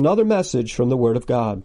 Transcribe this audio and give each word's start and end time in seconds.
Another 0.00 0.24
message 0.24 0.72
from 0.72 0.88
the 0.88 0.96
Word 0.96 1.18
of 1.18 1.26
God. 1.26 1.62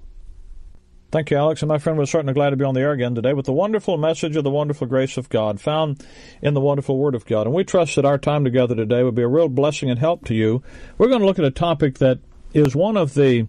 Thank 1.10 1.32
you, 1.32 1.38
Alex. 1.38 1.62
And 1.62 1.70
my 1.70 1.78
friend, 1.78 1.98
we're 1.98 2.06
certainly 2.06 2.34
glad 2.34 2.50
to 2.50 2.58
be 2.58 2.66
on 2.66 2.74
the 2.74 2.82
air 2.82 2.92
again 2.92 3.16
today 3.16 3.32
with 3.32 3.46
the 3.46 3.54
wonderful 3.54 3.96
message 3.98 4.36
of 4.36 4.44
the 4.44 4.50
wonderful 4.50 4.88
grace 4.88 5.16
of 5.16 5.30
God 5.30 5.62
found 5.62 6.06
in 6.42 6.54
the 6.54 6.60
wonderful 6.60 6.98
Word 6.98 7.16
of 7.16 7.26
God. 7.26 7.48
And 7.48 7.56
we 7.56 7.64
trust 7.64 7.96
that 7.96 8.04
our 8.04 8.18
time 8.18 8.44
together 8.44 8.76
today 8.76 9.04
will 9.04 9.14
be 9.14 9.22
a 9.22 9.28
real 9.30 9.48
blessing 9.48 9.90
and 9.90 9.98
help 9.98 10.26
to 10.26 10.34
you. 10.36 10.62
We're 10.98 11.08
going 11.08 11.22
to 11.22 11.26
look 11.26 11.40
at 11.40 11.46
a 11.46 11.50
topic 11.50 12.00
that 12.00 12.20
is 12.54 12.76
one 12.76 12.98
of 12.98 13.14
the 13.14 13.48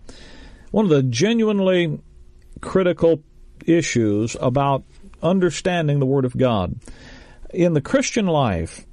one 0.71 0.85
of 0.85 0.91
the 0.93 1.03
genuinely 1.03 1.99
critical 2.61 3.25
issues 3.67 4.37
about 4.41 4.85
understanding 5.21 5.99
the 5.99 6.07
Word 6.07 6.25
of 6.25 6.37
God. 6.37 6.77
In 7.53 7.73
the 7.73 7.81
Christian 7.81 8.29
life, 8.29 8.87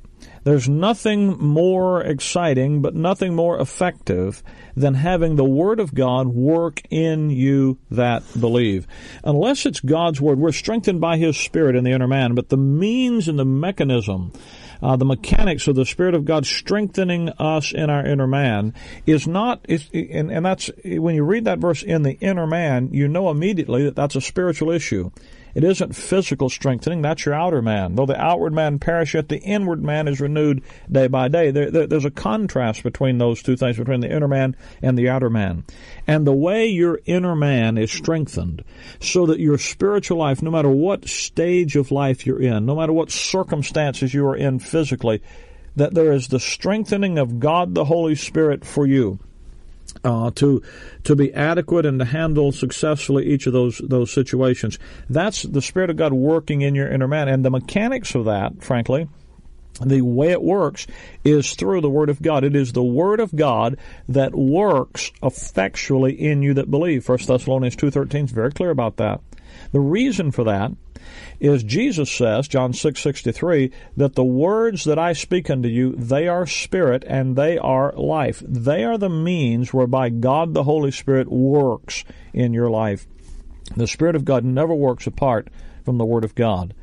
there's 0.43 0.67
nothing 0.67 1.38
more 1.38 2.02
exciting, 2.02 2.81
but 2.81 2.95
nothing 2.95 3.35
more 3.35 3.59
effective 3.59 4.43
than 4.75 4.95
having 4.95 5.35
the 5.35 5.45
Word 5.45 5.79
of 5.79 5.93
God 5.93 6.27
work 6.27 6.81
in 6.89 7.29
you 7.29 7.77
that 7.91 8.23
believe. 8.39 8.87
Unless 9.23 9.65
it's 9.65 9.79
God's 9.79 10.20
Word, 10.20 10.40
we're 10.40 10.51
strengthened 10.51 11.01
by 11.01 11.18
His 11.18 11.37
Spirit 11.37 11.76
in 11.76 11.84
the 11.84 11.91
inner 11.91 12.07
man, 12.07 12.35
but 12.35 12.49
the 12.49 12.57
means 12.57 13.27
and 13.27 13.40
the 13.40 13.45
mechanism 13.45 14.31
uh, 14.84 14.98
the 14.98 15.05
mechanics 15.05 15.68
of 15.68 15.76
the 15.76 15.85
Spirit 15.85 16.13
of 16.13 16.26
God 16.26 16.46
strengthening 16.46 17.29
us 17.40 17.71
in 17.71 17.90
our 17.90 18.05
inner 18.05 18.27
man 18.27 18.73
is 19.05 19.25
not, 19.25 19.65
is, 19.70 19.90
and, 19.93 20.29
and 20.29 20.46
that's, 20.46 20.70
when 20.84 21.15
you 21.15 21.23
read 21.23 21.46
that 21.46 21.59
verse 21.59 21.84
in 21.84 22.03
the 22.03 22.20
inner 22.20 22.46
man, 22.46 22.90
you 22.91 23.07
know 23.07 23.29
immediately 23.29 23.85
that 23.85 23.96
that's 23.96 24.18
a 24.18 24.21
spiritual 24.21 24.70
issue. 24.70 25.09
It 25.55 25.63
isn't 25.63 25.96
physical 25.96 26.49
strengthening, 26.49 27.01
that's 27.01 27.26
your 27.26 27.35
outer 27.35 27.62
man. 27.62 27.96
Though 27.96 28.05
the 28.05 28.20
outward 28.20 28.54
man 28.54 28.79
perish, 28.79 29.13
yet 29.13 29.29
the 29.29 29.40
inward 29.40 29.84
man 29.84 30.07
is 30.07 30.20
renewed 30.20 30.63
day 30.91 31.07
by 31.07 31.27
day. 31.27 31.51
There, 31.51 31.70
there, 31.70 31.87
there's 31.87 32.05
a 32.05 32.12
contrast 32.12 32.82
between 32.82 33.20
those 33.20 33.43
two 33.43 33.55
things, 33.55 33.77
between 33.77 33.99
the 33.99 34.12
inner 34.12 34.27
man 34.27 34.55
and 34.81 34.98
the 34.98 35.09
outer 35.09 35.29
man. 35.29 35.63
And 36.07 36.26
the 36.26 36.34
way 36.34 36.68
your 36.68 36.99
inner 37.05 37.35
man 37.35 37.77
is 37.77 37.91
strengthened, 37.91 38.63
so 38.99 39.27
that 39.27 39.40
your 39.40 39.57
spiritual 39.57 40.18
life, 40.18 40.41
no 40.41 40.51
matter 40.51 40.70
what 40.70 41.07
stage 41.07 41.76
of 41.76 41.91
life 41.91 42.26
you're 42.26 42.41
in, 42.41 42.65
no 42.65 42.76
matter 42.76 42.93
what 42.93 43.12
circumstances 43.12 44.13
you 44.13 44.26
are 44.27 44.35
in 44.35 44.59
physically, 44.59 45.21
that 45.76 45.93
there 45.93 46.12
is 46.12 46.27
the 46.27 46.40
strengthening 46.40 47.18
of 47.18 47.40
God 47.40 47.76
the 47.76 47.85
Holy 47.85 48.15
Spirit 48.15 48.65
for 48.65 48.85
you 48.85 49.20
uh, 50.04 50.32
to 50.36 50.62
to 51.04 51.16
be 51.16 51.34
adequate 51.34 51.86
and 51.86 51.99
to 51.99 52.05
handle 52.05 52.52
successfully 52.52 53.26
each 53.26 53.48
of 53.48 53.54
those 53.54 53.80
those 53.84 54.12
situations. 54.12 54.80
That's 55.10 55.44
the 55.44 55.62
Spirit 55.62 55.90
of 55.90 55.98
God 55.98 56.13
working 56.13 56.62
in 56.62 56.76
your 56.76 56.91
inner 56.91 57.08
man, 57.08 57.27
and 57.27 57.44
the 57.44 57.52
mechanics 57.52 58.16
of 58.16 58.26
that, 58.26 58.64
frankly. 58.64 59.08
The 59.82 60.02
way 60.02 60.30
it 60.30 60.44
works 60.44 60.86
is 61.24 61.55
through 61.55 61.82
the 61.82 61.90
Word 61.90 62.10
of 62.10 62.21
God. 62.21 62.44
It 62.44 62.55
is 62.55 62.74
the 62.74 62.84
Word 62.84 63.20
of 63.20 63.36
God 63.36 63.77
that 64.08 64.36
works 64.36 65.12
effectually 65.24 66.14
in 66.14 66.44
you 66.44 66.53
that 66.53 66.69
believe. 66.69 67.03
First 67.03 67.28
Thessalonians 67.28 67.75
two 67.75 67.90
thirteen 67.90 68.25
is 68.25 68.31
very 68.31 68.52
clear 68.52 68.69
about 68.69 68.97
that. 68.97 69.22
The 69.72 69.79
reason 69.79 70.31
for 70.31 70.44
that 70.44 70.72
is 71.40 71.63
Jesus 71.63 72.12
says, 72.12 72.47
John 72.47 72.73
6:63, 72.73 73.72
that 73.97 74.16
the 74.16 74.24
words 74.24 74.84
that 74.86 75.00
I 75.00 75.14
speak 75.14 75.50
unto 75.50 75.68
you, 75.68 75.94
they 75.96 76.28
are 76.28 76.46
spirit 76.46 77.03
and 77.08 77.36
they 77.36 77.58
are 77.58 77.94
life. 77.94 78.41
They 78.47 78.84
are 78.84 78.97
the 78.97 79.09
means 79.09 79.74
whereby 79.74 80.09
God 80.09 80.53
the 80.53 80.64
Holy 80.64 80.91
Spirit 80.91 81.31
works 81.31 82.03
in 82.34 82.53
your 82.53 82.69
life. 82.69 83.08
The 83.75 83.88
Spirit 83.88 84.16
of 84.16 84.25
God 84.25 84.44
never 84.44 84.74
works 84.74 85.08
apart 85.08 85.50
from 85.84 85.97
the 85.97 86.06
Word 86.06 86.24
of 86.24 86.35
God. 86.35 86.74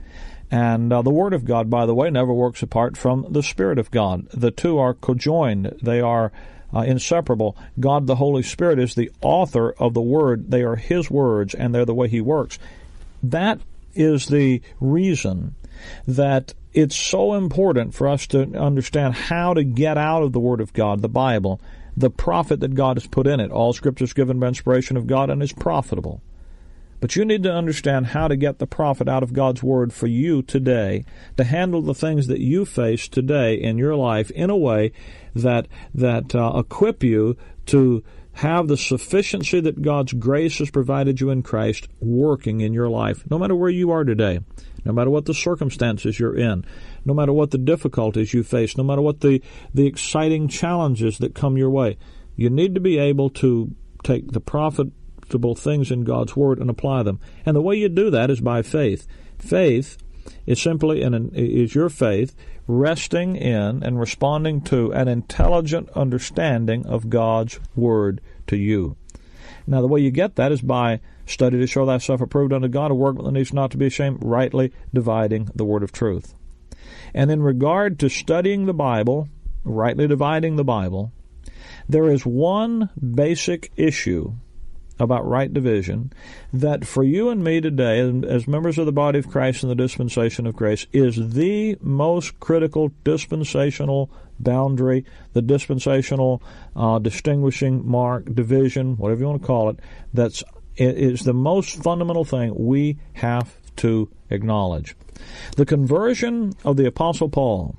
And 0.51 0.93
uh, 0.93 1.03
the 1.03 1.11
Word 1.11 1.33
of 1.33 1.45
God, 1.45 1.71
by 1.71 1.87
the 1.87 1.95
way, 1.95 2.11
never 2.11 2.33
works 2.33 2.63
apart 2.63 2.97
from 2.97 3.27
the 3.31 3.43
Spirit 3.43 3.79
of 3.79 3.91
God. 3.91 4.29
The 4.33 4.51
two 4.51 4.79
are 4.79 4.95
cojoined. 4.95 5.79
They 5.81 6.01
are 6.01 6.33
uh, 6.75 6.81
inseparable. 6.81 7.57
God 7.79 8.07
the 8.07 8.17
Holy 8.17 8.43
Spirit 8.43 8.79
is 8.79 8.95
the 8.95 9.11
author 9.21 9.73
of 9.73 9.95
the 9.95 10.03
Word. 10.03 10.51
They 10.51 10.63
are 10.63 10.77
His 10.77 11.11
words, 11.11 11.55
and 11.55 11.75
they're 11.75 11.85
the 11.85 11.95
way 11.95 12.09
He 12.09 12.21
works. 12.21 12.59
That 13.23 13.61
is 13.95 14.27
the 14.27 14.63
reason 14.81 15.55
that 16.07 16.55
it's 16.73 16.97
so 16.97 17.35
important 17.35 17.95
for 17.95 18.07
us 18.07 18.27
to 18.29 18.57
understand 18.57 19.15
how 19.15 19.55
to 19.55 19.65
get 19.65 19.99
out 19.99 20.23
of 20.23 20.33
the 20.33 20.41
Word 20.41 20.61
of 20.61 20.73
God, 20.73 21.03
the 21.03 21.09
Bible, 21.09 21.61
the 21.97 22.11
profit 22.11 22.61
that 22.61 22.75
God 22.75 22.97
has 22.97 23.07
put 23.07 23.27
in 23.27 23.41
it. 23.41 23.51
All 23.51 23.73
Scripture 23.73 24.05
is 24.05 24.13
given 24.13 24.39
by 24.39 24.49
inspiration 24.49 24.97
of 24.97 25.07
God 25.07 25.31
and 25.31 25.43
is 25.43 25.53
profitable. 25.53 26.23
But 27.01 27.17
you 27.17 27.25
need 27.25 27.43
to 27.45 27.53
understand 27.53 28.09
how 28.09 28.29
to 28.29 28.37
get 28.37 28.59
the 28.59 28.67
profit 28.67 29.09
out 29.09 29.23
of 29.23 29.33
God's 29.33 29.63
Word 29.63 29.93
for 29.93 30.07
you 30.07 30.43
today, 30.43 31.05
to 31.37 31.45
handle 31.45 31.81
the 31.81 31.95
things 31.95 32.27
that 32.27 32.41
you 32.41 32.65
face 32.65 33.09
today 33.09 33.55
in 33.55 33.79
your 33.79 33.97
life 33.97 34.31
in 34.33 34.51
a 34.51 34.57
way 34.57 34.93
that 35.35 35.67
that 35.95 36.35
uh, 36.35 36.53
equip 36.57 37.03
you 37.03 37.37
to 37.67 38.05
have 38.35 38.69
the 38.69 38.77
sufficiency 38.77 39.61
that 39.61 39.83
God's 39.83 40.13
grace 40.13 40.59
has 40.59 40.71
provided 40.71 41.21
you 41.21 41.31
in 41.31 41.43
Christ 41.43 41.89
working 42.01 42.61
in 42.61 42.73
your 42.73 42.89
life, 42.89 43.25
no 43.31 43.39
matter 43.39 43.57
where 43.57 43.71
you 43.71 43.91
are 43.91 44.05
today, 44.05 44.41
no 44.85 44.93
matter 44.93 45.11
what 45.11 45.27
the 45.27 45.35
circumstances 45.35 46.19
you're 46.19 46.37
in, 46.37 46.65
no 47.05 47.13
matter 47.13 47.33
what 47.33 47.51
the 47.51 47.59
difficulties 47.59 48.33
you 48.33 48.43
face, 48.43 48.77
no 48.77 48.85
matter 48.85 49.03
what 49.03 49.21
the, 49.21 49.43
the 49.75 49.87
exciting 49.87 50.49
challenges 50.49 51.19
that 51.19 51.35
come 51.35 51.57
your 51.57 51.71
way. 51.71 51.99
You 52.37 52.51
need 52.51 52.75
to 52.75 52.81
be 52.81 52.99
able 52.99 53.31
to 53.31 53.75
take 54.03 54.33
the 54.33 54.41
things 55.59 55.91
in 55.91 56.05
God's 56.05 56.37
Word 56.37 56.59
and 56.59 56.71
apply 56.71 57.03
them. 57.03 57.21
And 57.45 57.57
the 57.57 57.63
way 57.63 57.77
you 57.77 57.89
do 57.89 58.11
that 58.11 58.31
is 58.31 58.41
by 58.41 58.63
faith. 58.63 59.07
Faith 59.39 59.99
is 60.47 60.61
simply 60.61 61.03
an, 61.03 61.31
is 61.35 61.75
your 61.75 61.89
faith 61.89 62.35
resting 62.67 63.37
in 63.37 63.83
and 63.83 63.99
responding 63.99 64.61
to 64.63 64.93
an 64.93 65.09
intelligent 65.09 65.91
understanding 65.91 66.87
of 66.87 67.11
God's 67.11 67.59
Word 67.75 68.21
to 68.47 68.57
you. 68.57 68.97
Now, 69.67 69.81
the 69.81 69.89
way 69.89 70.01
you 70.01 70.11
get 70.11 70.37
that 70.37 70.53
is 70.53 70.63
by 70.63 71.01
study 71.27 71.59
to 71.59 71.67
show 71.67 71.87
thyself 71.87 72.21
approved 72.21 72.53
unto 72.53 72.69
God, 72.69 72.91
a 72.91 72.95
workman 72.95 73.25
that 73.25 73.33
needs 73.33 73.53
not 73.53 73.71
to 73.71 73.77
be 73.77 73.87
ashamed, 73.87 74.19
rightly 74.21 74.73
dividing 74.93 75.49
the 75.55 75.65
Word 75.65 75.83
of 75.83 75.93
truth. 75.93 76.35
And 77.15 77.31
in 77.31 77.43
regard 77.43 77.99
to 78.01 78.09
studying 78.09 78.67
the 78.67 78.75
Bible, 78.75 79.29
rightly 79.65 80.07
dividing 80.07 80.57
the 80.57 80.65
Bible, 80.65 81.13
there 81.89 82.11
is 82.11 82.25
one 82.25 82.91
basic 82.99 83.73
issue 83.77 84.35
about 85.01 85.27
right 85.27 85.53
division 85.53 86.13
that 86.53 86.87
for 86.87 87.03
you 87.03 87.31
and 87.31 87.43
me 87.43 87.61
today, 87.61 88.01
as 88.29 88.47
members 88.47 88.79
of 88.79 88.87
the 88.87 88.93
body 88.93 89.19
of 89.19 89.29
Christ 89.29 89.63
in 89.63 89.69
the 89.69 89.75
dispensation 89.75 90.47
of 90.47 90.55
grace, 90.55 90.87
is 90.93 91.35
the 91.35 91.77
most 91.81 92.39
critical 92.39 92.93
dispensational 93.03 94.11
boundary, 94.39 95.05
the 95.33 95.43
dispensational 95.43 96.43
uh, 96.77 96.99
distinguishing 96.99 97.87
mark, 97.87 98.35
division, 98.35 98.97
whatever 98.97 99.21
you 99.21 99.27
want 99.27 99.41
to 99.41 99.47
call 99.47 99.71
it, 99.71 99.81
that's 100.13 100.43
is 100.77 101.25
the 101.25 101.35
most 101.35 101.83
fundamental 101.83 102.25
thing 102.25 102.55
we 102.57 102.99
have 103.15 103.57
to 103.77 104.09
acknowledge. 104.31 104.97
The 105.57 105.67
conversion 105.67 106.55
of 106.65 106.77
the 106.77 106.87
Apostle 106.87 107.29
Paul 107.29 107.77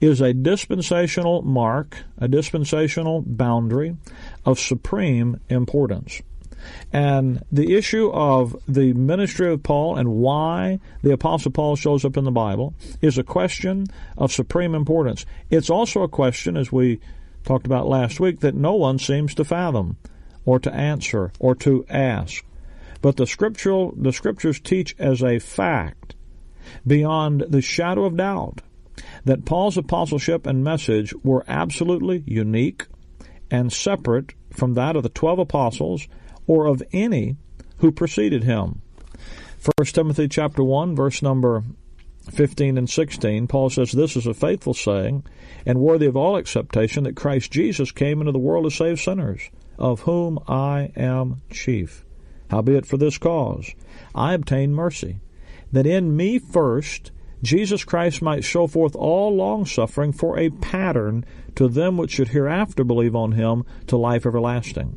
is 0.00 0.20
a 0.20 0.32
dispensational 0.32 1.42
mark, 1.42 2.04
a 2.18 2.28
dispensational 2.28 3.22
boundary 3.22 3.96
of 4.44 4.58
supreme 4.58 5.40
importance. 5.48 6.22
And 6.92 7.42
the 7.50 7.74
issue 7.74 8.10
of 8.12 8.56
the 8.68 8.92
ministry 8.92 9.52
of 9.52 9.62
Paul 9.62 9.96
and 9.96 10.08
why 10.14 10.80
the 11.02 11.12
Apostle 11.12 11.50
Paul 11.50 11.76
shows 11.76 12.04
up 12.04 12.16
in 12.16 12.24
the 12.24 12.30
Bible 12.30 12.74
is 13.00 13.18
a 13.18 13.24
question 13.24 13.86
of 14.16 14.32
supreme 14.32 14.74
importance. 14.74 15.24
It's 15.50 15.70
also 15.70 16.02
a 16.02 16.08
question, 16.08 16.56
as 16.56 16.70
we 16.70 17.00
talked 17.44 17.66
about 17.66 17.88
last 17.88 18.20
week, 18.20 18.40
that 18.40 18.54
no 18.54 18.74
one 18.74 18.98
seems 18.98 19.34
to 19.34 19.44
fathom 19.44 19.96
or 20.44 20.58
to 20.58 20.72
answer 20.72 21.32
or 21.38 21.54
to 21.56 21.84
ask. 21.88 22.44
But 23.00 23.16
the 23.16 23.26
scriptural 23.26 23.92
the 23.96 24.12
scriptures 24.12 24.60
teach 24.60 24.94
as 24.98 25.22
a 25.22 25.38
fact, 25.40 26.14
beyond 26.86 27.44
the 27.48 27.60
shadow 27.60 28.04
of 28.04 28.16
doubt, 28.16 28.62
that 29.24 29.44
Paul's 29.44 29.76
apostleship 29.76 30.46
and 30.46 30.62
message 30.62 31.12
were 31.24 31.44
absolutely 31.48 32.22
unique 32.26 32.86
and 33.50 33.72
separate 33.72 34.34
from 34.52 34.74
that 34.74 34.96
of 34.96 35.02
the 35.02 35.08
twelve 35.08 35.38
apostles 35.38 36.06
or 36.46 36.66
of 36.66 36.82
any 36.92 37.36
who 37.78 37.92
preceded 37.92 38.44
him. 38.44 38.80
1 39.76 39.86
Timothy 39.86 40.28
chapter 40.28 40.64
1 40.64 40.96
verse 40.96 41.22
number 41.22 41.62
15 42.30 42.78
and 42.78 42.90
16 42.90 43.46
Paul 43.46 43.70
says 43.70 43.92
this 43.92 44.16
is 44.16 44.26
a 44.26 44.34
faithful 44.34 44.74
saying 44.74 45.24
and 45.64 45.78
worthy 45.78 46.06
of 46.06 46.16
all 46.16 46.36
acceptation 46.36 47.04
that 47.04 47.16
Christ 47.16 47.52
Jesus 47.52 47.92
came 47.92 48.20
into 48.20 48.32
the 48.32 48.38
world 48.38 48.64
to 48.64 48.70
save 48.70 49.00
sinners 49.00 49.50
of 49.78 50.00
whom 50.00 50.38
I 50.48 50.92
am 50.96 51.42
chief. 51.50 52.04
Howbeit 52.50 52.86
for 52.86 52.96
this 52.96 53.18
cause 53.18 53.74
I 54.14 54.34
obtain 54.34 54.74
mercy, 54.74 55.20
that 55.72 55.86
in 55.86 56.16
me 56.16 56.38
first 56.38 57.10
Jesus 57.42 57.84
Christ 57.84 58.22
might 58.22 58.44
show 58.44 58.66
forth 58.66 58.94
all 58.94 59.34
longsuffering 59.34 60.12
for 60.12 60.38
a 60.38 60.50
pattern 60.50 61.24
to 61.56 61.68
them 61.68 61.96
which 61.96 62.12
should 62.12 62.28
hereafter 62.28 62.84
believe 62.84 63.16
on 63.16 63.32
him 63.32 63.64
to 63.88 63.96
life 63.96 64.24
everlasting. 64.24 64.96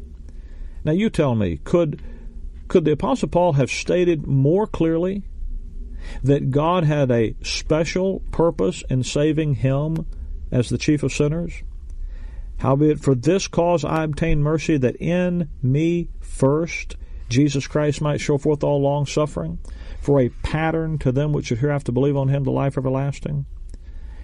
Now 0.86 0.92
you 0.92 1.10
tell 1.10 1.34
me, 1.36 1.58
could 1.58 2.02
could 2.68 2.86
the 2.86 2.92
Apostle 2.92 3.28
Paul 3.28 3.54
have 3.54 3.70
stated 3.70 4.26
more 4.26 4.68
clearly 4.68 5.24
that 6.24 6.52
God 6.52 6.84
had 6.84 7.12
a 7.12 7.36
special 7.42 8.22
purpose 8.32 8.84
in 8.90 9.04
saving 9.04 9.56
him 9.56 10.06
as 10.52 10.70
the 10.70 10.78
chief 10.78 11.04
of 11.04 11.12
sinners? 11.12 11.64
Howbeit 12.58 13.00
for 13.00 13.16
this 13.16 13.48
cause 13.48 13.84
I 13.84 14.04
obtained 14.04 14.44
mercy 14.44 14.78
that 14.78 14.96
in 14.98 15.50
me 15.62 16.10
first 16.22 16.96
Jesus 17.30 17.68
Christ 17.68 18.02
might 18.02 18.22
show 18.22 18.38
forth 18.38 18.64
all 18.64 18.80
long 18.80 19.08
suffering 19.08 19.60
for 20.00 20.22
a 20.22 20.30
pattern 20.30 21.00
to 21.00 21.12
them 21.12 21.34
which 21.34 21.48
should 21.48 21.58
hereafter 21.58 21.92
believe 21.92 22.16
on 22.16 22.30
him 22.30 22.44
the 22.44 22.52
life 22.52 22.78
everlasting. 22.78 23.48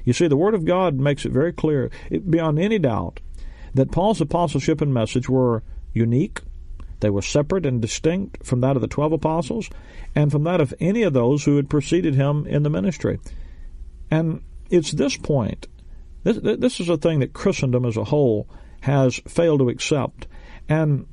You 0.05 0.13
see, 0.13 0.27
the 0.27 0.37
Word 0.37 0.53
of 0.53 0.65
God 0.65 0.99
makes 0.99 1.25
it 1.25 1.31
very 1.31 1.53
clear, 1.53 1.89
beyond 2.29 2.59
any 2.59 2.77
doubt, 2.79 3.19
that 3.73 3.91
Paul's 3.91 4.21
apostleship 4.21 4.81
and 4.81 4.93
message 4.93 5.27
were 5.27 5.63
unique, 5.93 6.41
they 7.01 7.09
were 7.09 7.21
separate 7.21 7.65
and 7.65 7.81
distinct 7.81 8.45
from 8.45 8.61
that 8.61 8.75
of 8.75 8.81
the 8.81 8.87
twelve 8.87 9.11
apostles 9.11 9.69
and 10.15 10.31
from 10.31 10.43
that 10.43 10.61
of 10.61 10.73
any 10.79 11.03
of 11.03 11.13
those 11.13 11.43
who 11.43 11.57
had 11.57 11.69
preceded 11.69 12.15
him 12.15 12.45
in 12.47 12.63
the 12.63 12.69
ministry. 12.69 13.19
And 14.09 14.41
it's 14.69 14.91
this 14.91 15.17
point, 15.17 15.67
this, 16.23 16.37
this 16.41 16.79
is 16.79 16.89
a 16.89 16.97
thing 16.97 17.19
that 17.19 17.33
Christendom 17.33 17.85
as 17.85 17.97
a 17.97 18.05
whole 18.05 18.47
has 18.81 19.17
failed 19.27 19.59
to 19.59 19.69
accept. 19.69 20.27
And 20.69 21.07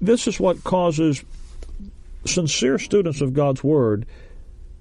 this 0.00 0.26
is 0.26 0.40
what 0.40 0.64
causes 0.64 1.24
sincere 2.24 2.78
students 2.78 3.20
of 3.20 3.34
God's 3.34 3.62
Word 3.62 4.06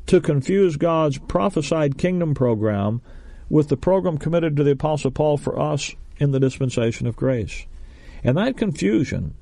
to 0.07 0.21
confuse 0.21 0.77
God's 0.77 1.17
prophesied 1.17 1.97
kingdom 1.97 2.33
program 2.33 3.01
with 3.49 3.69
the 3.69 3.77
program 3.77 4.17
committed 4.17 4.55
to 4.57 4.63
the 4.63 4.71
Apostle 4.71 5.11
Paul 5.11 5.37
for 5.37 5.59
us 5.59 5.93
in 6.17 6.31
the 6.31 6.39
dispensation 6.39 7.07
of 7.07 7.15
grace. 7.15 7.65
And 8.23 8.37
that 8.37 8.57
confusion 8.57 9.35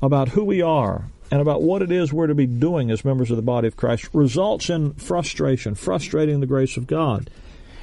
about 0.00 0.30
who 0.30 0.44
we 0.44 0.62
are 0.62 1.10
and 1.30 1.40
about 1.40 1.62
what 1.62 1.82
it 1.82 1.92
is 1.92 2.12
we're 2.12 2.26
to 2.26 2.34
be 2.34 2.46
doing 2.46 2.90
as 2.90 3.04
members 3.04 3.30
of 3.30 3.36
the 3.36 3.42
body 3.42 3.68
of 3.68 3.76
Christ 3.76 4.08
results 4.12 4.70
in 4.70 4.94
frustration, 4.94 5.74
frustrating 5.74 6.40
the 6.40 6.46
grace 6.46 6.76
of 6.76 6.86
God, 6.86 7.30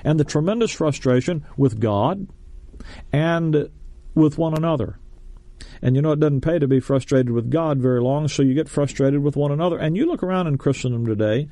and 0.03 0.19
the 0.19 0.23
tremendous 0.23 0.71
frustration 0.71 1.45
with 1.57 1.79
God 1.79 2.27
and 3.11 3.69
with 4.13 4.37
one 4.37 4.55
another. 4.55 4.99
And 5.81 5.95
you 5.95 6.01
know, 6.01 6.11
it 6.11 6.19
doesn't 6.19 6.41
pay 6.41 6.59
to 6.59 6.67
be 6.67 6.79
frustrated 6.79 7.31
with 7.31 7.51
God 7.51 7.79
very 7.79 8.01
long, 8.01 8.27
so 8.27 8.43
you 8.43 8.53
get 8.53 8.69
frustrated 8.69 9.21
with 9.21 9.35
one 9.35 9.51
another. 9.51 9.77
And 9.77 9.95
you 9.95 10.05
look 10.05 10.23
around 10.23 10.47
in 10.47 10.57
Christendom 10.57 11.05
today, 11.05 11.47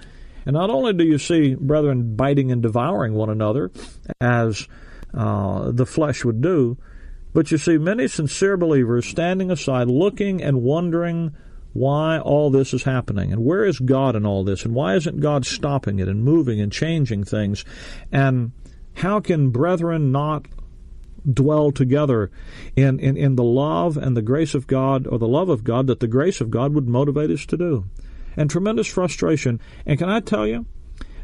and 0.46 0.54
not 0.54 0.70
only 0.70 0.94
do 0.94 1.04
you 1.04 1.18
see 1.18 1.56
brethren 1.56 2.16
biting 2.16 2.52
and 2.52 2.62
devouring 2.62 3.14
one 3.14 3.30
another, 3.30 3.72
as 4.20 4.68
uh, 5.14 5.72
the 5.72 5.86
flesh 5.86 6.26
would 6.26 6.42
do, 6.42 6.78
but 7.34 7.52
you 7.52 7.58
see 7.58 7.78
many 7.78 8.08
sincere 8.08 8.58
believers 8.58 9.06
standing 9.06 9.52
aside, 9.52 9.88
looking 9.88 10.42
and 10.42 10.62
wondering 10.62 11.36
why 11.74 12.20
all 12.20 12.52
this 12.52 12.74
is 12.74 12.84
happening 12.84 13.32
and 13.32 13.44
where 13.44 13.66
is 13.66 13.80
God 13.80 14.16
in 14.16 14.26
all 14.26 14.44
this 14.44 14.64
and 14.64 14.76
why 14.76 14.96
isn't 14.96 15.20
God 15.20 15.46
stopping 15.46 16.00
it 16.00 16.08
and 16.08 16.24
moving 16.24 16.62
and 16.62 16.72
changing 16.72 17.24
things 17.24 17.66
and 18.12 18.52
how 18.94 19.20
can 19.20 19.50
brethren 19.50 20.12
not 20.12 20.48
dwell 21.32 21.72
together 21.72 22.30
in, 22.76 23.00
in, 23.00 23.18
in 23.18 23.36
the 23.36 23.44
love 23.44 23.98
and 23.98 24.16
the 24.16 24.22
grace 24.22 24.54
of 24.54 24.68
God 24.68 25.08
or 25.08 25.18
the 25.18 25.28
love 25.28 25.50
of 25.50 25.64
God 25.64 25.88
that 25.88 26.00
the 26.00 26.08
grace 26.08 26.42
of 26.42 26.52
God 26.52 26.74
would 26.76 26.88
motivate 26.88 27.32
us 27.32 27.46
to 27.48 27.58
do? 27.58 27.86
And 28.38 28.50
tremendous 28.50 28.88
frustration. 28.88 29.60
And 29.86 29.98
can 29.98 30.10
I 30.10 30.20
tell 30.20 30.46
you 30.46 30.66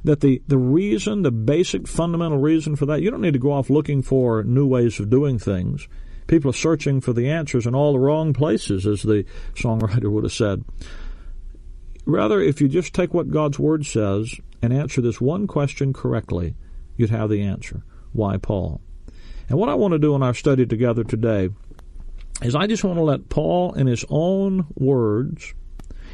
that 0.03 0.21
the, 0.21 0.41
the 0.47 0.57
reason, 0.57 1.21
the 1.21 1.31
basic 1.31 1.87
fundamental 1.87 2.37
reason 2.37 2.75
for 2.75 2.85
that, 2.87 3.01
you 3.01 3.11
don't 3.11 3.21
need 3.21 3.33
to 3.33 3.39
go 3.39 3.51
off 3.51 3.69
looking 3.69 4.01
for 4.01 4.43
new 4.43 4.65
ways 4.65 4.99
of 4.99 5.09
doing 5.09 5.39
things. 5.39 5.87
People 6.27 6.51
are 6.51 6.53
searching 6.53 7.01
for 7.01 7.11
the 7.11 7.29
answers 7.29 7.65
in 7.65 7.73
all 7.73 7.93
the 7.93 7.99
wrong 7.99 8.33
places, 8.33 8.85
as 8.85 9.01
the 9.01 9.25
songwriter 9.55 10.11
would 10.11 10.23
have 10.23 10.33
said. 10.33 10.63
Rather, 12.05 12.39
if 12.39 12.61
you 12.61 12.67
just 12.67 12.93
take 12.93 13.13
what 13.13 13.31
God's 13.31 13.59
Word 13.59 13.85
says 13.85 14.35
and 14.61 14.73
answer 14.73 15.01
this 15.01 15.19
one 15.19 15.47
question 15.47 15.93
correctly, 15.93 16.55
you'd 16.97 17.09
have 17.09 17.29
the 17.29 17.41
answer. 17.41 17.83
Why 18.13 18.37
Paul? 18.37 18.81
And 19.47 19.57
what 19.57 19.69
I 19.69 19.75
want 19.75 19.93
to 19.93 19.99
do 19.99 20.15
in 20.15 20.23
our 20.23 20.33
study 20.33 20.65
together 20.65 21.03
today 21.03 21.49
is 22.41 22.55
I 22.55 22.67
just 22.67 22.83
want 22.83 22.97
to 22.97 23.03
let 23.03 23.29
Paul, 23.29 23.73
in 23.73 23.87
his 23.87 24.05
own 24.09 24.67
words, 24.75 25.53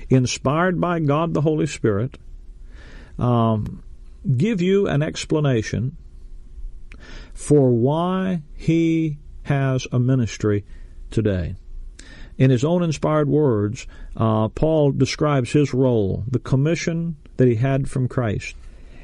inspired 0.10 0.80
by 0.80 1.00
God 1.00 1.34
the 1.34 1.42
Holy 1.42 1.68
Spirit, 1.68 2.18
um, 3.18 3.84
give 4.38 4.62
you 4.62 4.88
an 4.88 5.02
explanation 5.02 5.98
for 7.34 7.70
why 7.72 8.42
he 8.56 9.18
has 9.44 9.88
a 9.92 10.00
ministry 10.00 10.66
today. 11.12 11.56
In 12.38 12.50
his 12.50 12.66
own 12.66 12.84
inspired 12.84 13.30
words, 13.30 13.88
uh, 14.18 14.50
Paul 14.50 14.92
describes 14.92 15.52
his 15.52 15.74
role, 15.74 16.24
the 16.30 16.40
commission 16.40 17.16
that 17.38 17.48
he 17.48 17.56
had 17.56 17.90
from 17.90 18.08
Christ. 18.08 18.56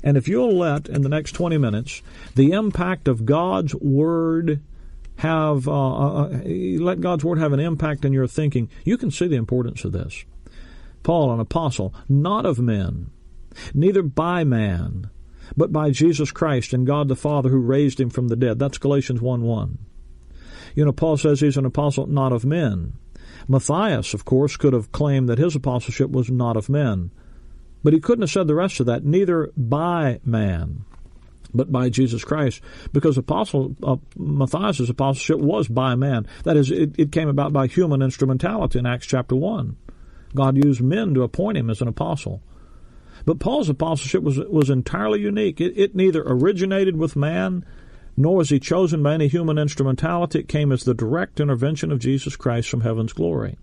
And 0.04 0.18
if 0.18 0.28
you'll 0.28 0.58
let, 0.58 0.90
in 0.90 1.04
the 1.04 1.10
next 1.10 1.34
20 1.34 1.58
minutes, 1.58 2.02
the 2.36 2.52
impact 2.52 3.08
of 3.08 3.26
God's 3.26 3.76
Word 3.76 4.62
have, 5.18 5.68
uh, 5.68 5.72
uh, 5.72 6.24
uh 6.24 6.40
let 6.80 7.02
God's 7.02 7.24
Word 7.24 7.38
have 7.38 7.54
an 7.54 7.60
impact 7.60 8.04
in 8.04 8.12
your 8.12 8.28
thinking, 8.28 8.70
you 8.84 8.98
can 8.98 9.12
see 9.12 9.28
the 9.28 9.36
importance 9.36 9.86
of 9.86 9.92
this. 9.92 10.26
Paul, 11.04 11.32
an 11.32 11.40
apostle, 11.40 11.94
not 12.10 12.46
of 12.46 12.60
men, 12.60 13.12
neither 13.74 14.02
by 14.02 14.44
man, 14.44 15.10
but 15.56 15.72
by 15.72 15.92
Jesus 15.92 16.32
Christ 16.32 16.74
and 16.74 16.88
God 16.88 17.08
the 17.08 17.16
Father 17.16 17.50
who 17.50 17.60
raised 17.60 18.00
him 18.00 18.10
from 18.10 18.28
the 18.28 18.36
dead. 18.36 18.60
That's 18.60 18.78
Galatians 18.78 19.22
1 19.22 19.42
1. 19.42 19.78
You 20.76 20.86
know, 20.86 20.94
Paul 20.94 21.18
says 21.18 21.42
he's 21.42 21.58
an 21.58 21.66
apostle 21.66 22.08
not 22.08 22.32
of 22.32 22.46
men. 22.46 22.94
Matthias, 23.48 24.14
of 24.14 24.26
course, 24.26 24.58
could 24.58 24.74
have 24.74 24.92
claimed 24.92 25.28
that 25.30 25.40
his 25.40 25.56
apostleship 25.56 26.12
was 26.12 26.30
not 26.30 26.56
of 26.56 26.70
men. 26.70 27.12
But 27.84 27.94
he 27.94 28.00
couldn't 28.00 28.22
have 28.22 28.30
said 28.30 28.48
the 28.48 28.56
rest 28.56 28.80
of 28.80 28.86
that, 28.86 29.04
neither 29.04 29.52
by 29.58 30.20
man, 30.24 30.86
but 31.54 31.72
by 31.72 31.90
Jesus 31.90 32.24
Christ, 32.24 32.62
because 32.94 33.18
apostle 33.18 33.76
uh, 33.84 33.98
Matthias' 34.16 34.90
apostleship 34.90 35.40
was 35.40 35.68
by 35.68 35.96
man. 35.96 36.28
That 36.44 36.58
is, 36.58 36.70
it, 36.70 36.96
it 36.98 37.12
came 37.12 37.28
about 37.28 37.54
by 37.54 37.68
human 37.68 38.02
instrumentality 38.02 38.80
in 38.80 38.86
Acts 38.86 39.08
chapter 39.08 39.36
1. 39.36 39.76
God 40.36 40.64
used 40.64 40.82
men 40.82 41.14
to 41.16 41.24
appoint 41.24 41.58
him 41.58 41.70
as 41.70 41.82
an 41.82 41.88
apostle. 41.88 42.42
But 43.26 43.40
Paul's 43.40 43.70
apostleship 43.70 44.24
was 44.24 44.40
was 44.40 44.70
entirely 44.70 45.22
unique. 45.22 45.62
It, 45.62 45.78
it 45.78 45.96
neither 45.96 46.24
originated 46.26 46.98
with 46.98 47.16
man, 47.16 47.66
nor 48.18 48.38
was 48.38 48.50
he 48.50 48.60
chosen 48.60 49.04
by 49.04 49.14
any 49.14 49.28
human 49.28 49.58
instrumentality. 49.58 50.40
It 50.40 50.48
came 50.48 50.72
as 50.72 50.84
the 50.84 50.94
direct 50.94 51.40
intervention 51.40 51.92
of 51.92 52.00
Jesus 52.00 52.36
Christ 52.36 52.70
from 52.70 52.82
heaven's 52.82 53.14
glory. 53.14 53.58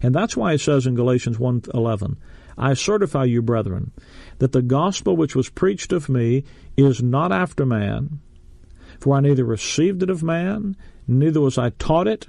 And 0.00 0.14
that's 0.14 0.36
why 0.36 0.52
it 0.52 0.60
says 0.60 0.86
in 0.86 0.94
Galatians 0.94 1.38
1:11, 1.38 2.16
I 2.56 2.74
certify 2.74 3.24
you, 3.24 3.42
brethren, 3.42 3.92
that 4.38 4.52
the 4.52 4.62
gospel 4.62 5.16
which 5.16 5.36
was 5.36 5.48
preached 5.48 5.92
of 5.92 6.08
me 6.08 6.44
is 6.76 7.02
not 7.02 7.32
after 7.32 7.64
man, 7.66 8.20
for 9.00 9.16
I 9.16 9.20
neither 9.20 9.44
received 9.44 10.02
it 10.02 10.10
of 10.10 10.22
man, 10.22 10.76
neither 11.06 11.40
was 11.40 11.58
I 11.58 11.70
taught 11.70 12.08
it, 12.08 12.26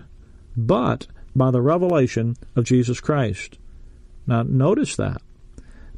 but 0.56 1.08
by 1.36 1.52
the 1.52 1.62
revelation 1.62 2.36
of 2.56 2.66
Jesus 2.66 3.00
Christ. 3.00 3.58
Now 4.28 4.44
notice 4.44 4.96
that. 4.96 5.22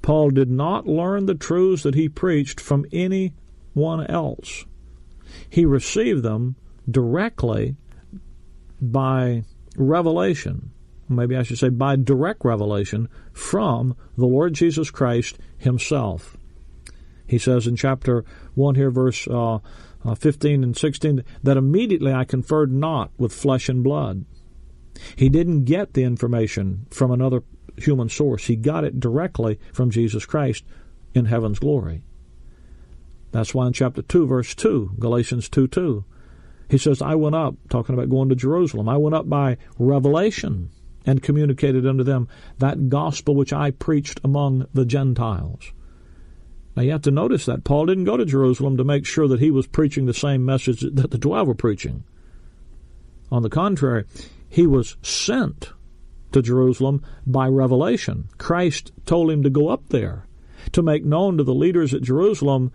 Paul 0.01 0.31
did 0.31 0.49
not 0.49 0.87
learn 0.87 1.25
the 1.25 1.35
truths 1.35 1.83
that 1.83 1.95
he 1.95 2.09
preached 2.09 2.59
from 2.59 2.85
anyone 2.91 4.05
else. 4.07 4.65
He 5.49 5.65
received 5.65 6.23
them 6.23 6.55
directly 6.89 7.75
by 8.81 9.43
revelation. 9.77 10.71
Maybe 11.07 11.35
I 11.35 11.43
should 11.43 11.59
say 11.59 11.69
by 11.69 11.97
direct 11.97 12.43
revelation 12.43 13.09
from 13.33 13.95
the 14.17 14.25
Lord 14.25 14.53
Jesus 14.53 14.89
Christ 14.89 15.37
himself. 15.57 16.37
He 17.27 17.37
says 17.37 17.67
in 17.67 17.75
chapter 17.75 18.25
1 18.55 18.75
here, 18.75 18.91
verse 18.91 19.27
uh, 19.27 19.59
uh, 20.03 20.15
15 20.15 20.63
and 20.63 20.75
16, 20.75 21.23
that 21.43 21.57
immediately 21.57 22.11
I 22.11 22.25
conferred 22.25 22.71
not 22.71 23.11
with 23.17 23.31
flesh 23.31 23.69
and 23.69 23.83
blood. 23.83 24.25
He 25.15 25.29
didn't 25.29 25.63
get 25.65 25.93
the 25.93 26.03
information 26.03 26.87
from 26.89 27.11
another 27.11 27.43
human 27.77 28.09
source. 28.09 28.45
He 28.45 28.55
got 28.55 28.83
it 28.83 28.99
directly 28.99 29.59
from 29.73 29.91
Jesus 29.91 30.25
Christ 30.25 30.63
in 31.13 31.25
heaven's 31.25 31.59
glory. 31.59 32.03
That's 33.31 33.53
why 33.53 33.67
in 33.67 33.73
chapter 33.73 34.01
2, 34.01 34.27
verse 34.27 34.53
2, 34.55 34.93
Galatians 34.99 35.49
2 35.49 35.67
2, 35.67 36.05
he 36.69 36.77
says, 36.77 37.01
I 37.01 37.15
went 37.15 37.35
up, 37.35 37.55
talking 37.69 37.95
about 37.95 38.09
going 38.09 38.29
to 38.29 38.35
Jerusalem, 38.35 38.87
I 38.87 38.97
went 38.97 39.15
up 39.15 39.29
by 39.29 39.57
revelation 39.77 40.69
and 41.05 41.23
communicated 41.23 41.85
unto 41.87 42.03
them 42.03 42.27
that 42.59 42.89
gospel 42.89 43.35
which 43.35 43.53
I 43.53 43.71
preached 43.71 44.21
among 44.23 44.67
the 44.73 44.85
Gentiles. 44.85 45.71
Now 46.75 46.83
you 46.83 46.91
have 46.91 47.01
to 47.03 47.11
notice 47.11 47.45
that 47.45 47.63
Paul 47.63 47.87
didn't 47.87 48.05
go 48.05 48.17
to 48.17 48.25
Jerusalem 48.25 48.77
to 48.77 48.83
make 48.83 49.05
sure 49.05 49.27
that 49.27 49.39
he 49.39 49.51
was 49.51 49.67
preaching 49.67 50.05
the 50.05 50.13
same 50.13 50.45
message 50.45 50.81
that 50.81 51.11
the 51.11 51.17
twelve 51.17 51.47
were 51.47 51.55
preaching. 51.55 52.03
On 53.31 53.41
the 53.41 53.49
contrary, 53.49 54.05
he 54.47 54.67
was 54.67 54.95
sent 55.01 55.71
to 56.31 56.41
Jerusalem 56.41 57.03
by 57.25 57.47
revelation. 57.47 58.29
Christ 58.37 58.91
told 59.05 59.31
him 59.31 59.43
to 59.43 59.49
go 59.49 59.69
up 59.69 59.89
there 59.89 60.25
to 60.71 60.81
make 60.81 61.03
known 61.03 61.37
to 61.37 61.43
the 61.43 61.53
leaders 61.53 61.93
at 61.93 62.01
Jerusalem 62.01 62.71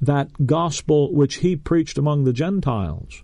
that 0.00 0.46
gospel 0.46 1.12
which 1.12 1.36
he 1.36 1.56
preached 1.56 1.98
among 1.98 2.24
the 2.24 2.32
Gentiles. 2.32 3.22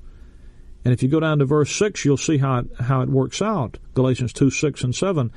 And 0.84 0.92
if 0.92 1.02
you 1.02 1.08
go 1.08 1.20
down 1.20 1.38
to 1.38 1.44
verse 1.44 1.74
6, 1.76 2.04
you'll 2.04 2.16
see 2.16 2.38
how 2.38 2.58
it, 2.58 2.66
how 2.80 3.02
it 3.02 3.08
works 3.08 3.40
out. 3.40 3.78
Galatians 3.94 4.32
2 4.32 4.50
6 4.50 4.84
and 4.84 4.94
7. 4.94 5.30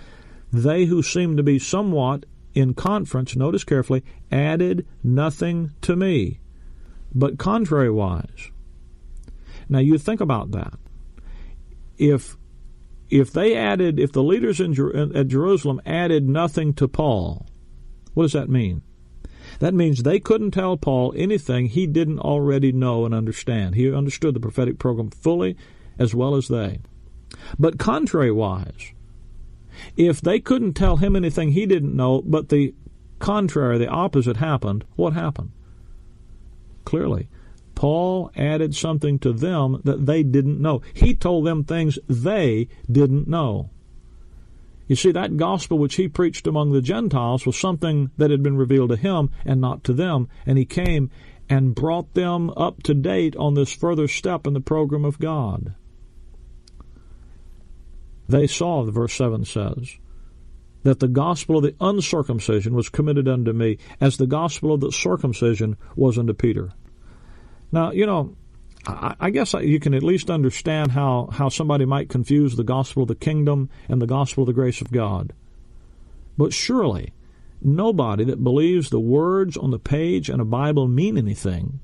They 0.51 0.85
who 0.85 1.03
seem 1.03 1.37
to 1.37 1.43
be 1.43 1.59
somewhat 1.59 2.25
in 2.53 2.73
conference, 2.73 3.35
notice 3.35 3.63
carefully, 3.63 4.03
added 4.31 4.87
nothing 5.03 5.71
to 5.81 5.95
me, 5.95 6.39
but 7.13 7.37
contrariwise. 7.37 8.51
Now 9.67 9.79
you 9.79 9.97
think 9.97 10.21
about 10.21 10.51
that. 10.51 10.79
If 11.97 12.37
if 13.09 13.31
they 13.31 13.55
added, 13.55 13.99
if 13.99 14.11
the 14.11 14.23
leaders 14.23 14.59
in 14.59 14.71
at 15.15 15.27
Jerusalem 15.27 15.81
added 15.85 16.27
nothing 16.27 16.73
to 16.75 16.87
Paul, 16.87 17.45
what 18.13 18.23
does 18.23 18.33
that 18.33 18.49
mean? 18.49 18.81
That 19.59 19.73
means 19.73 20.03
they 20.03 20.19
couldn't 20.19 20.51
tell 20.51 20.75
Paul 20.75 21.13
anything 21.15 21.67
he 21.67 21.87
didn't 21.87 22.19
already 22.19 22.71
know 22.71 23.05
and 23.05 23.13
understand. 23.13 23.75
He 23.75 23.91
understood 23.93 24.33
the 24.33 24.39
prophetic 24.39 24.79
program 24.79 25.11
fully 25.11 25.55
as 25.97 26.15
well 26.15 26.35
as 26.35 26.47
they. 26.47 26.79
But 27.59 27.77
contrariwise, 27.77 28.93
if 29.95 30.21
they 30.21 30.39
couldn't 30.39 30.73
tell 30.73 30.97
him 30.97 31.15
anything 31.15 31.51
he 31.51 31.65
didn't 31.65 31.95
know, 31.95 32.21
but 32.21 32.49
the 32.49 32.73
contrary, 33.19 33.77
the 33.77 33.87
opposite 33.87 34.37
happened, 34.37 34.83
what 34.95 35.13
happened? 35.13 35.51
Clearly, 36.83 37.29
Paul 37.75 38.31
added 38.35 38.73
something 38.73 39.19
to 39.19 39.33
them 39.33 39.81
that 39.83 40.05
they 40.05 40.23
didn't 40.23 40.61
know. 40.61 40.81
He 40.93 41.13
told 41.13 41.45
them 41.45 41.63
things 41.63 41.99
they 42.07 42.67
didn't 42.89 43.27
know. 43.27 43.69
You 44.87 44.95
see, 44.95 45.11
that 45.11 45.37
gospel 45.37 45.77
which 45.77 45.95
he 45.95 46.07
preached 46.07 46.47
among 46.47 46.71
the 46.71 46.81
Gentiles 46.81 47.45
was 47.45 47.57
something 47.57 48.11
that 48.17 48.31
had 48.31 48.43
been 48.43 48.57
revealed 48.57 48.91
to 48.91 48.95
him 48.95 49.31
and 49.43 49.59
not 49.59 49.83
to 49.85 49.93
them, 49.93 50.29
and 50.45 50.57
he 50.57 50.65
came 50.65 51.09
and 51.49 51.75
brought 51.75 52.13
them 52.13 52.51
up 52.51 52.83
to 52.83 52.93
date 52.93 53.35
on 53.35 53.55
this 53.55 53.73
further 53.73 54.07
step 54.07 54.47
in 54.47 54.53
the 54.53 54.59
program 54.59 55.03
of 55.03 55.19
God. 55.19 55.73
They 58.27 58.47
saw, 58.47 58.83
verse 58.83 59.13
7 59.13 59.45
says, 59.45 59.97
that 60.83 60.99
the 60.99 61.07
gospel 61.07 61.57
of 61.57 61.63
the 61.63 61.75
uncircumcision 61.81 62.75
was 62.75 62.89
committed 62.89 63.27
unto 63.27 63.53
me, 63.53 63.77
as 63.99 64.17
the 64.17 64.27
gospel 64.27 64.71
of 64.71 64.81
the 64.81 64.91
circumcision 64.91 65.77
was 65.95 66.17
unto 66.17 66.33
Peter. 66.33 66.71
Now, 67.71 67.91
you 67.91 68.05
know, 68.05 68.35
I 68.87 69.31
guess 69.31 69.53
you 69.53 69.79
can 69.79 69.95
at 69.95 70.03
least 70.03 70.29
understand 70.29 70.91
how, 70.91 71.29
how 71.31 71.49
somebody 71.49 71.85
might 71.85 72.09
confuse 72.09 72.55
the 72.55 72.63
gospel 72.63 73.03
of 73.03 73.07
the 73.07 73.15
kingdom 73.15 73.69
and 73.89 73.99
the 74.01 74.07
gospel 74.07 74.43
of 74.43 74.47
the 74.47 74.53
grace 74.53 74.79
of 74.79 74.91
God. 74.91 75.33
But 76.37 76.53
surely, 76.53 77.11
nobody 77.61 78.23
that 78.25 78.43
believes 78.43 78.89
the 78.89 78.99
words 78.99 79.57
on 79.57 79.71
the 79.71 79.79
page 79.79 80.29
in 80.29 80.39
a 80.39 80.45
Bible 80.45 80.87
mean 80.87 81.17
anything 81.17 81.79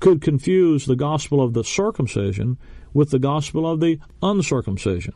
could 0.00 0.20
confuse 0.20 0.86
the 0.86 0.96
gospel 0.96 1.40
of 1.40 1.52
the 1.52 1.62
circumcision 1.62 2.58
with 2.92 3.10
the 3.10 3.18
gospel 3.18 3.70
of 3.70 3.80
the 3.80 4.00
uncircumcision. 4.22 5.14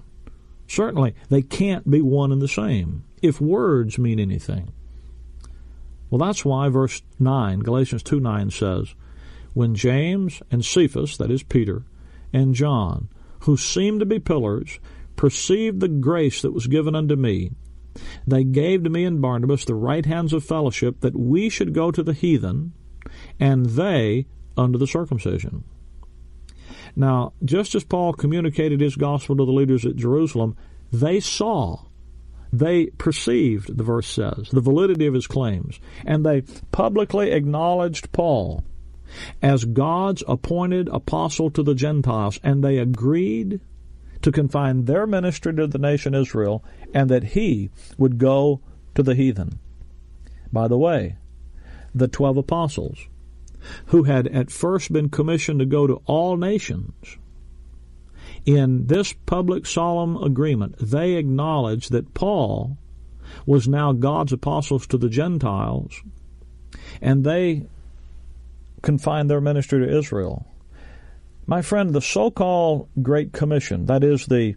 Certainly, 0.68 1.14
they 1.28 1.42
can't 1.42 1.90
be 1.90 2.02
one 2.02 2.30
and 2.30 2.40
the 2.40 2.48
same 2.48 3.04
if 3.20 3.40
words 3.40 3.98
mean 3.98 4.20
anything. 4.20 4.72
Well, 6.08 6.18
that's 6.18 6.44
why 6.44 6.68
verse 6.68 7.02
9, 7.18 7.60
Galatians 7.60 8.02
2 8.04 8.20
9 8.20 8.50
says, 8.50 8.94
when 9.54 9.74
James 9.74 10.42
and 10.50 10.64
Cephas, 10.64 11.16
that 11.16 11.30
is 11.30 11.42
Peter, 11.42 11.84
and 12.32 12.54
John, 12.54 13.08
who 13.40 13.56
seemed 13.56 14.00
to 14.00 14.06
be 14.06 14.18
pillars, 14.18 14.78
perceived 15.16 15.80
the 15.80 15.88
grace 15.88 16.42
that 16.42 16.52
was 16.52 16.66
given 16.66 16.94
unto 16.94 17.16
me, 17.16 17.52
they 18.26 18.42
gave 18.42 18.82
to 18.82 18.90
me 18.90 19.04
and 19.04 19.22
Barnabas 19.22 19.64
the 19.64 19.74
right 19.74 20.04
hands 20.04 20.32
of 20.32 20.44
fellowship 20.44 21.00
that 21.00 21.16
we 21.16 21.48
should 21.48 21.72
go 21.72 21.90
to 21.90 22.02
the 22.02 22.12
heathen, 22.12 22.72
and 23.38 23.66
they 23.66 24.26
unto 24.56 24.78
the 24.78 24.86
circumcision. 24.86 25.64
Now, 26.96 27.32
just 27.44 27.74
as 27.74 27.84
Paul 27.84 28.12
communicated 28.12 28.80
his 28.80 28.96
gospel 28.96 29.36
to 29.36 29.44
the 29.44 29.52
leaders 29.52 29.84
at 29.84 29.96
Jerusalem, 29.96 30.56
they 30.92 31.20
saw, 31.20 31.84
they 32.52 32.86
perceived, 32.86 33.76
the 33.76 33.84
verse 33.84 34.06
says, 34.06 34.48
the 34.50 34.60
validity 34.60 35.06
of 35.06 35.14
his 35.14 35.26
claims, 35.26 35.80
and 36.04 36.24
they 36.24 36.42
publicly 36.72 37.30
acknowledged 37.30 38.12
Paul 38.12 38.64
as 39.42 39.64
God's 39.64 40.22
appointed 40.26 40.88
apostle 40.88 41.50
to 41.50 41.62
the 41.62 41.74
Gentiles, 41.74 42.38
and 42.42 42.62
they 42.62 42.78
agreed 42.78 43.60
to 44.22 44.32
confine 44.32 44.84
their 44.84 45.06
ministry 45.06 45.54
to 45.54 45.66
the 45.66 45.78
nation 45.78 46.14
Israel, 46.14 46.64
and 46.94 47.10
that 47.10 47.24
he 47.24 47.70
would 47.98 48.18
go 48.18 48.60
to 48.94 49.02
the 49.02 49.14
heathen. 49.14 49.58
By 50.52 50.68
the 50.68 50.78
way, 50.78 51.16
the 51.94 52.08
twelve 52.08 52.36
apostles, 52.36 52.98
who 53.86 54.04
had 54.04 54.26
at 54.28 54.50
first 54.50 54.92
been 54.92 55.08
commissioned 55.08 55.60
to 55.60 55.66
go 55.66 55.86
to 55.86 56.00
all 56.06 56.36
nations, 56.36 57.18
in 58.46 58.86
this 58.86 59.12
public 59.26 59.66
solemn 59.66 60.16
agreement, 60.16 60.76
they 60.78 61.14
acknowledged 61.14 61.90
that 61.92 62.14
Paul 62.14 62.76
was 63.46 63.66
now 63.66 63.92
God's 63.92 64.32
apostles 64.32 64.86
to 64.88 64.98
the 64.98 65.08
Gentiles, 65.08 66.02
and 67.00 67.24
they 67.24 67.66
confined 68.84 69.28
their 69.28 69.40
ministry 69.40 69.84
to 69.84 69.98
Israel. 69.98 70.46
My 71.46 71.62
friend, 71.62 71.92
the 71.92 72.00
so 72.00 72.30
called 72.30 72.88
Great 73.02 73.32
Commission, 73.32 73.86
that 73.86 74.04
is 74.04 74.26
the 74.26 74.54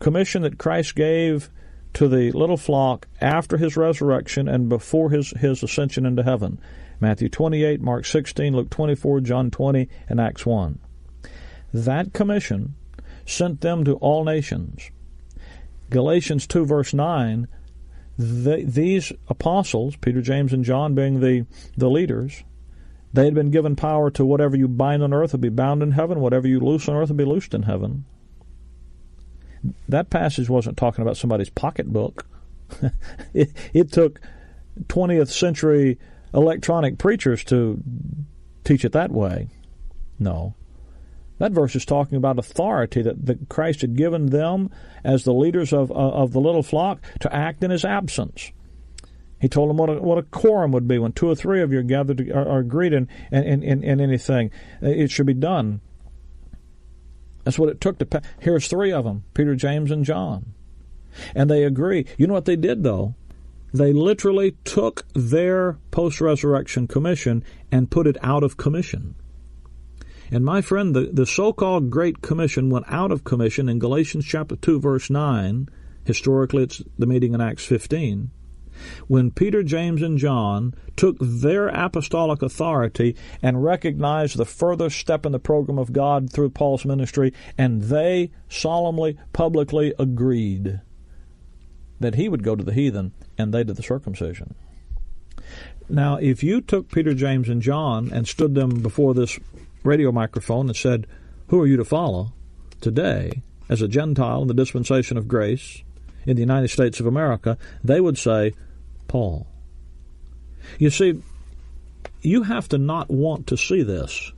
commission 0.00 0.42
that 0.42 0.58
Christ 0.58 0.96
gave 0.96 1.50
to 1.94 2.08
the 2.08 2.32
little 2.32 2.56
flock 2.56 3.06
after 3.20 3.56
his 3.56 3.76
resurrection 3.76 4.48
and 4.48 4.68
before 4.68 5.10
his, 5.10 5.30
his 5.30 5.62
ascension 5.62 6.06
into 6.06 6.22
heaven 6.22 6.60
Matthew 7.00 7.30
28, 7.30 7.80
Mark 7.80 8.04
16, 8.04 8.54
Luke 8.54 8.68
24, 8.68 9.20
John 9.20 9.50
20, 9.50 9.88
and 10.08 10.20
Acts 10.20 10.44
1. 10.44 10.78
That 11.72 12.12
commission 12.12 12.74
sent 13.24 13.62
them 13.62 13.84
to 13.84 13.94
all 13.94 14.22
nations. 14.22 14.90
Galatians 15.88 16.46
2, 16.46 16.66
verse 16.66 16.92
9, 16.92 17.48
the, 18.18 18.64
these 18.66 19.12
apostles, 19.28 19.96
Peter, 19.96 20.20
James, 20.20 20.52
and 20.52 20.62
John 20.62 20.94
being 20.94 21.20
the, 21.20 21.46
the 21.74 21.88
leaders, 21.88 22.44
they 23.12 23.24
had 23.24 23.34
been 23.34 23.50
given 23.50 23.76
power 23.76 24.10
to 24.12 24.24
whatever 24.24 24.56
you 24.56 24.68
bind 24.68 25.02
on 25.02 25.12
earth 25.12 25.32
will 25.32 25.40
be 25.40 25.48
bound 25.48 25.82
in 25.82 25.92
heaven, 25.92 26.20
whatever 26.20 26.46
you 26.46 26.60
loose 26.60 26.88
on 26.88 26.96
earth 26.96 27.08
will 27.08 27.16
be 27.16 27.24
loosed 27.24 27.54
in 27.54 27.64
heaven. 27.64 28.04
That 29.88 30.10
passage 30.10 30.48
wasn't 30.48 30.76
talking 30.76 31.02
about 31.02 31.16
somebody's 31.16 31.50
pocketbook. 31.50 32.26
it, 33.34 33.50
it 33.74 33.92
took 33.92 34.20
20th 34.84 35.28
century 35.28 35.98
electronic 36.32 36.98
preachers 36.98 37.42
to 37.44 37.82
teach 38.64 38.84
it 38.84 38.92
that 38.92 39.10
way. 39.10 39.48
No. 40.18 40.54
That 41.38 41.52
verse 41.52 41.74
is 41.74 41.84
talking 41.84 42.16
about 42.16 42.38
authority 42.38 43.02
that, 43.02 43.26
that 43.26 43.48
Christ 43.48 43.80
had 43.80 43.96
given 43.96 44.26
them 44.26 44.70
as 45.02 45.24
the 45.24 45.32
leaders 45.32 45.72
of, 45.72 45.90
of 45.90 46.32
the 46.32 46.40
little 46.40 46.62
flock 46.62 47.02
to 47.20 47.34
act 47.34 47.64
in 47.64 47.70
his 47.70 47.84
absence. 47.84 48.52
He 49.40 49.48
told 49.48 49.70
them 49.70 49.78
what 49.78 49.88
a, 49.88 49.94
what 49.94 50.18
a 50.18 50.22
quorum 50.22 50.70
would 50.72 50.86
be 50.86 50.98
when 50.98 51.12
two 51.12 51.28
or 51.28 51.34
three 51.34 51.62
of 51.62 51.72
you 51.72 51.78
are 51.78 51.82
gathered 51.82 52.18
to, 52.18 52.30
are, 52.30 52.46
are 52.46 52.58
agreed 52.58 52.92
in, 52.92 53.08
in, 53.32 53.62
in, 53.62 53.82
in 53.82 54.00
anything. 54.00 54.50
Uh, 54.82 54.88
it 54.88 55.10
should 55.10 55.26
be 55.26 55.34
done. 55.34 55.80
That's 57.44 57.58
what 57.58 57.70
it 57.70 57.80
took 57.80 57.98
to. 57.98 58.22
Here's 58.38 58.68
three 58.68 58.92
of 58.92 59.04
them 59.04 59.24
Peter, 59.32 59.56
James, 59.56 59.90
and 59.90 60.04
John. 60.04 60.52
And 61.34 61.50
they 61.50 61.64
agree. 61.64 62.06
You 62.18 62.26
know 62.26 62.34
what 62.34 62.44
they 62.44 62.54
did, 62.54 62.82
though? 62.82 63.14
They 63.72 63.92
literally 63.92 64.56
took 64.64 65.06
their 65.14 65.78
post 65.90 66.20
resurrection 66.20 66.86
commission 66.86 67.42
and 67.72 67.90
put 67.90 68.06
it 68.06 68.18
out 68.22 68.42
of 68.42 68.58
commission. 68.58 69.14
And 70.30 70.44
my 70.44 70.60
friend, 70.60 70.94
the, 70.94 71.10
the 71.12 71.26
so 71.26 71.52
called 71.52 71.90
Great 71.90 72.20
Commission 72.20 72.68
went 72.68 72.86
out 72.88 73.10
of 73.10 73.24
commission 73.24 73.68
in 73.68 73.78
Galatians 73.78 74.26
chapter 74.26 74.54
2, 74.54 74.80
verse 74.80 75.08
9. 75.08 75.68
Historically, 76.04 76.64
it's 76.64 76.82
the 76.98 77.06
meeting 77.06 77.32
in 77.34 77.40
Acts 77.40 77.64
15 77.64 78.30
when 79.08 79.30
Peter, 79.30 79.62
James, 79.62 80.02
and 80.02 80.18
John 80.18 80.74
took 80.96 81.16
their 81.20 81.68
apostolic 81.68 82.42
authority 82.42 83.16
and 83.42 83.64
recognized 83.64 84.36
the 84.36 84.44
further 84.44 84.90
step 84.90 85.24
in 85.24 85.32
the 85.32 85.38
program 85.38 85.78
of 85.78 85.92
God 85.92 86.32
through 86.32 86.50
Paul's 86.50 86.84
ministry, 86.84 87.32
and 87.56 87.82
they 87.84 88.30
solemnly, 88.48 89.18
publicly 89.32 89.94
agreed 89.98 90.80
that 92.00 92.14
he 92.14 92.28
would 92.28 92.42
go 92.42 92.56
to 92.56 92.64
the 92.64 92.72
heathen 92.72 93.12
and 93.38 93.52
they 93.52 93.62
to 93.62 93.72
the 93.72 93.82
circumcision. 93.82 94.54
Now, 95.88 96.16
if 96.16 96.42
you 96.42 96.60
took 96.60 96.90
Peter, 96.90 97.14
James, 97.14 97.48
and 97.48 97.60
John 97.60 98.10
and 98.12 98.26
stood 98.26 98.54
them 98.54 98.80
before 98.80 99.12
this 99.12 99.38
radio 99.82 100.12
microphone 100.12 100.68
and 100.68 100.76
said, 100.76 101.06
Who 101.48 101.60
are 101.60 101.66
you 101.66 101.76
to 101.76 101.84
follow 101.84 102.32
today 102.80 103.42
as 103.68 103.82
a 103.82 103.88
Gentile 103.88 104.42
in 104.42 104.48
the 104.48 104.54
dispensation 104.54 105.16
of 105.16 105.28
grace 105.28 105.82
in 106.26 106.36
the 106.36 106.42
United 106.42 106.68
States 106.68 107.00
of 107.00 107.06
America? 107.06 107.58
They 107.82 108.00
would 108.00 108.18
say, 108.18 108.52
Paul. 109.10 109.48
You 110.78 110.88
see, 110.88 111.20
you 112.22 112.44
have 112.44 112.68
to 112.68 112.78
not 112.78 113.10
want 113.10 113.48
to 113.48 113.56
see 113.56 113.82
this. 113.82 114.30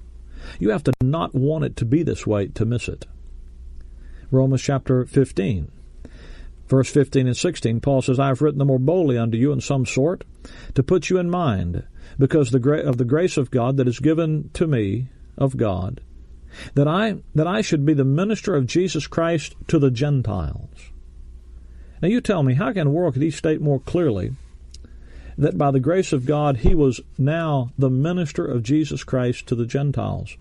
You 0.58 0.70
have 0.70 0.82
to 0.84 0.92
not 1.02 1.34
want 1.34 1.64
it 1.64 1.76
to 1.76 1.84
be 1.84 2.02
this 2.02 2.26
way 2.26 2.46
to 2.46 2.64
miss 2.64 2.88
it. 2.88 3.06
Romans 4.30 4.62
chapter 4.62 5.04
15. 5.04 5.70
Verse 6.68 6.88
15 6.88 7.26
and 7.26 7.36
16, 7.36 7.80
Paul 7.80 8.00
says, 8.00 8.18
I 8.18 8.28
have 8.28 8.40
written 8.40 8.58
the 8.58 8.64
more 8.64 8.78
boldly 8.78 9.18
unto 9.18 9.36
you 9.36 9.52
in 9.52 9.60
some 9.60 9.84
sort, 9.84 10.24
to 10.74 10.82
put 10.82 11.10
you 11.10 11.18
in 11.18 11.28
mind, 11.28 11.82
because 12.18 12.54
of 12.54 12.62
the 12.96 13.04
grace 13.04 13.36
of 13.36 13.50
God 13.50 13.76
that 13.76 13.86
is 13.86 14.00
given 14.00 14.48
to 14.54 14.66
me 14.66 15.08
of 15.36 15.58
God, 15.58 16.00
that 16.74 16.88
I 16.88 17.16
that 17.34 17.46
I 17.46 17.60
should 17.60 17.84
be 17.84 17.92
the 17.92 18.04
minister 18.04 18.56
of 18.56 18.66
Jesus 18.66 19.06
Christ 19.06 19.54
to 19.68 19.78
the 19.78 19.90
Gentiles. 19.90 20.90
Now 22.00 22.08
you 22.08 22.22
tell 22.22 22.42
me, 22.42 22.54
how 22.54 22.72
can 22.72 22.86
the 22.86 22.90
world 22.90 23.12
could 23.12 23.22
he 23.22 23.30
state 23.30 23.60
more 23.60 23.78
clearly 23.78 24.32
that 25.42 25.58
by 25.58 25.70
the 25.70 25.80
grace 25.80 26.12
of 26.12 26.26
God 26.26 26.58
he 26.58 26.74
was 26.74 27.00
now 27.18 27.72
the 27.76 27.90
minister 27.90 28.44
of 28.44 28.62
Jesus 28.62 29.04
Christ 29.04 29.46
to 29.48 29.54
the 29.54 29.66
Gentiles? 29.66 30.36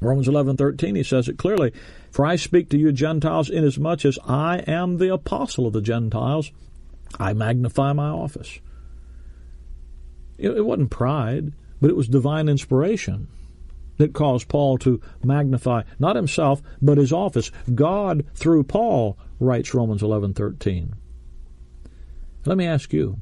Romans 0.00 0.28
eleven 0.28 0.56
thirteen 0.56 0.94
he 0.94 1.02
says 1.02 1.28
it 1.28 1.38
clearly, 1.38 1.72
For 2.10 2.26
I 2.26 2.36
speak 2.36 2.68
to 2.70 2.78
you 2.78 2.92
Gentiles 2.92 3.50
inasmuch 3.50 4.04
as 4.04 4.18
I 4.26 4.58
am 4.66 4.98
the 4.98 5.12
apostle 5.12 5.66
of 5.66 5.72
the 5.72 5.80
Gentiles, 5.80 6.50
I 7.18 7.32
magnify 7.32 7.92
my 7.92 8.08
office. 8.08 8.58
It, 10.38 10.64
wasn't 10.64 10.90
pride, 10.90 11.52
but 11.80 11.88
it 11.88 11.96
was 11.96 12.08
divine 12.08 12.48
inspiration 12.48 13.28
that 13.96 14.12
caused 14.12 14.48
Paul 14.48 14.76
to 14.78 15.00
magnify 15.24 15.82
not 15.98 16.16
himself 16.16 16.60
but 16.82 16.98
his 16.98 17.12
office. 17.12 17.50
God 17.74 18.24
through 18.34 18.64
Paul 18.64 19.16
writes 19.40 19.74
Romans 19.74 20.02
11:13. 20.02 20.92
Let 22.44 22.58
me 22.58 22.66
ask 22.66 22.92
you, 22.92 23.18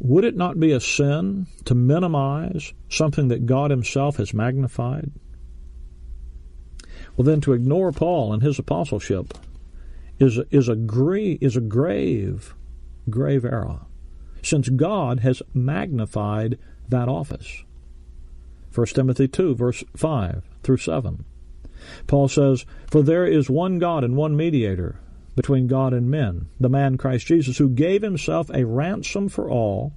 would 0.00 0.24
it 0.24 0.36
not 0.36 0.58
be 0.58 0.72
a 0.72 0.80
sin 0.80 1.46
to 1.66 1.74
minimize 1.74 2.72
something 2.88 3.28
that 3.28 3.46
God 3.46 3.70
himself 3.70 4.16
has 4.16 4.34
magnified? 4.34 5.12
Well 7.16 7.24
then 7.24 7.40
to 7.42 7.52
ignore 7.52 7.92
Paul 7.92 8.32
and 8.32 8.42
his 8.42 8.58
apostleship 8.58 9.34
is 10.18 10.38
is 10.50 10.68
a 10.68 10.76
gra- 10.76 11.38
is 11.40 11.56
a 11.56 11.60
grave 11.60 12.54
grave 13.08 13.44
error 13.44 13.80
since 14.42 14.68
God 14.70 15.20
has 15.20 15.42
magnified 15.52 16.58
that 16.88 17.08
office. 17.08 17.62
1 18.74 18.86
Timothy 18.88 19.28
2, 19.28 19.54
verse 19.54 19.84
5 19.96 20.44
through 20.62 20.76
7. 20.78 21.24
Paul 22.06 22.28
says, 22.28 22.64
For 22.86 23.02
there 23.02 23.26
is 23.26 23.50
one 23.50 23.78
God 23.78 24.04
and 24.04 24.16
one 24.16 24.36
mediator 24.36 25.00
between 25.36 25.66
God 25.66 25.92
and 25.92 26.10
men, 26.10 26.46
the 26.58 26.68
man 26.68 26.96
Christ 26.96 27.26
Jesus, 27.26 27.58
who 27.58 27.68
gave 27.68 28.02
himself 28.02 28.50
a 28.50 28.66
ransom 28.66 29.28
for 29.28 29.48
all, 29.48 29.92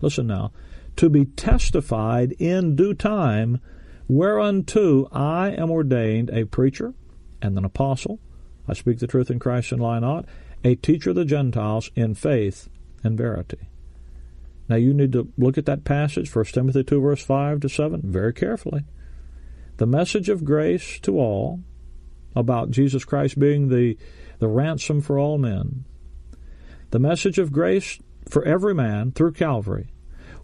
listen 0.00 0.26
now, 0.26 0.52
to 0.96 1.08
be 1.08 1.24
testified 1.24 2.32
in 2.38 2.76
due 2.76 2.94
time, 2.94 3.60
whereunto 4.08 5.08
I 5.12 5.50
am 5.50 5.70
ordained 5.70 6.30
a 6.30 6.44
preacher 6.44 6.94
and 7.40 7.56
an 7.56 7.64
apostle. 7.64 8.18
I 8.66 8.74
speak 8.74 8.98
the 8.98 9.06
truth 9.06 9.30
in 9.30 9.38
Christ 9.38 9.72
and 9.72 9.80
lie 9.80 10.00
not, 10.00 10.26
a 10.64 10.74
teacher 10.74 11.10
of 11.10 11.16
the 11.16 11.24
Gentiles 11.24 11.90
in 11.94 12.14
faith 12.14 12.68
and 13.02 13.16
verity. 13.16 13.68
Now 14.68 14.76
you 14.76 14.92
need 14.92 15.12
to 15.12 15.32
look 15.38 15.56
at 15.56 15.66
that 15.66 15.84
passage, 15.84 16.34
1 16.34 16.44
Timothy 16.46 16.84
2, 16.84 17.00
verse 17.00 17.24
5 17.24 17.60
to 17.60 17.68
7, 17.68 18.02
very 18.04 18.34
carefully. 18.34 18.84
The 19.78 19.86
message 19.86 20.28
of 20.28 20.44
grace 20.44 20.98
to 21.00 21.18
all 21.18 21.60
about 22.38 22.70
Jesus 22.70 23.04
Christ 23.04 23.38
being 23.38 23.68
the, 23.68 23.98
the 24.38 24.48
ransom 24.48 25.00
for 25.00 25.18
all 25.18 25.36
men. 25.38 25.84
The 26.90 26.98
message 26.98 27.38
of 27.38 27.52
grace 27.52 27.98
for 28.28 28.44
every 28.44 28.74
man 28.74 29.12
through 29.12 29.32
Calvary 29.32 29.92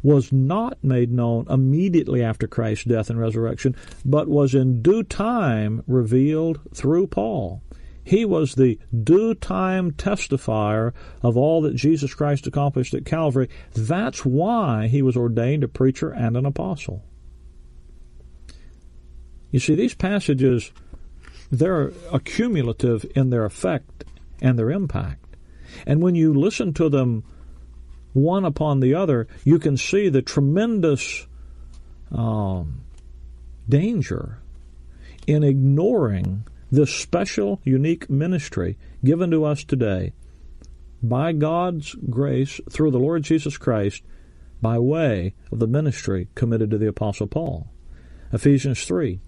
was 0.02 0.30
not 0.32 0.82
made 0.84 1.10
known 1.10 1.46
immediately 1.48 2.22
after 2.22 2.46
Christ's 2.46 2.84
death 2.84 3.08
and 3.08 3.18
resurrection, 3.18 3.74
but 4.04 4.28
was 4.28 4.54
in 4.54 4.82
due 4.82 5.02
time 5.02 5.82
revealed 5.86 6.60
through 6.74 7.06
Paul. 7.06 7.62
He 8.04 8.26
was 8.26 8.54
the 8.54 8.78
due 9.02 9.34
time 9.34 9.92
testifier 9.92 10.92
of 11.22 11.38
all 11.38 11.62
that 11.62 11.74
Jesus 11.74 12.12
Christ 12.12 12.46
accomplished 12.46 12.92
at 12.92 13.06
Calvary. 13.06 13.48
That's 13.72 14.26
why 14.26 14.88
he 14.88 15.00
was 15.00 15.16
ordained 15.16 15.64
a 15.64 15.68
preacher 15.68 16.10
and 16.10 16.36
an 16.36 16.44
apostle. 16.44 17.02
You 19.50 19.60
see, 19.60 19.74
these 19.74 19.94
passages, 19.94 20.70
they're 21.58 21.92
accumulative 22.12 23.06
in 23.14 23.30
their 23.30 23.44
effect 23.44 24.04
and 24.40 24.58
their 24.58 24.70
impact. 24.70 25.36
And 25.86 26.02
when 26.02 26.14
you 26.14 26.32
listen 26.32 26.72
to 26.74 26.88
them 26.88 27.24
one 28.12 28.44
upon 28.44 28.80
the 28.80 28.94
other, 28.94 29.26
you 29.44 29.58
can 29.58 29.76
see 29.76 30.08
the 30.08 30.22
tremendous 30.22 31.26
um, 32.12 32.82
danger 33.68 34.38
in 35.26 35.42
ignoring 35.42 36.46
this 36.70 36.94
special, 36.94 37.60
unique 37.64 38.08
ministry 38.10 38.76
given 39.04 39.30
to 39.30 39.44
us 39.44 39.64
today 39.64 40.12
by 41.02 41.32
God's 41.32 41.94
grace 42.10 42.60
through 42.70 42.90
the 42.90 42.98
Lord 42.98 43.22
Jesus 43.22 43.58
Christ 43.58 44.02
by 44.60 44.78
way 44.78 45.34
of 45.52 45.58
the 45.58 45.66
ministry 45.66 46.28
committed 46.34 46.70
to 46.70 46.78
the 46.78 46.88
Apostle 46.88 47.26
Paul. 47.26 47.68
Ephesians 48.32 48.84
3. 48.84 49.20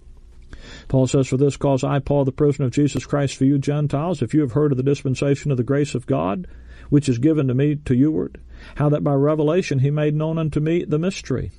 Paul 0.89 1.07
says, 1.07 1.29
For 1.29 1.37
this 1.37 1.57
cause 1.57 1.85
I, 1.85 1.99
Paul, 1.99 2.25
the 2.25 2.33
prisoner 2.33 2.67
of 2.67 2.73
Jesus 2.73 3.05
Christ 3.05 3.37
for 3.37 3.45
you 3.45 3.59
Gentiles, 3.59 4.23
if 4.23 4.35
you 4.35 4.41
have 4.41 4.53
heard 4.53 4.73
of 4.73 4.77
the 4.77 4.85
dispensation 4.85 5.51
of 5.51 5.57
the 5.57 5.65
grace 5.65 5.95
of 5.95 6.07
God, 6.07 6.47
which 6.89 7.09
is 7.09 7.19
given 7.19 7.49
to 7.49 7.55
me 7.55 7.77
to 7.85 7.95
youward, 7.95 8.37
how 8.77 8.89
that 8.89 9.05
by 9.05 9.13
revelation 9.15 9.81
he 9.81 9.91
made 9.91 10.15
known 10.15 10.39
unto 10.39 10.61
me 10.61 10.85
the 10.85 10.99
mystery, 10.99 11.51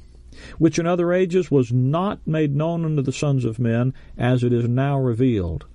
which 0.58 0.80
in 0.80 0.86
other 0.86 1.12
ages 1.12 1.52
was 1.52 1.72
not 1.72 2.26
made 2.26 2.56
known 2.56 2.86
unto 2.86 3.02
the 3.02 3.12
sons 3.12 3.44
of 3.46 3.60
men, 3.60 3.94
as 4.18 4.44
it 4.44 4.54
is 4.54 4.68
now 4.68 5.00
revealed 5.00 5.66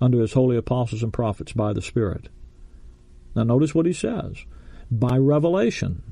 unto 0.00 0.18
his 0.18 0.32
holy 0.32 0.56
apostles 0.56 1.02
and 1.02 1.12
prophets 1.12 1.52
by 1.52 1.72
the 1.72 1.82
Spirit. 1.82 2.28
Now 3.34 3.44
notice 3.44 3.74
what 3.74 3.86
he 3.86 3.92
says. 3.92 4.44
By 4.90 5.16
revelation, 5.16 6.02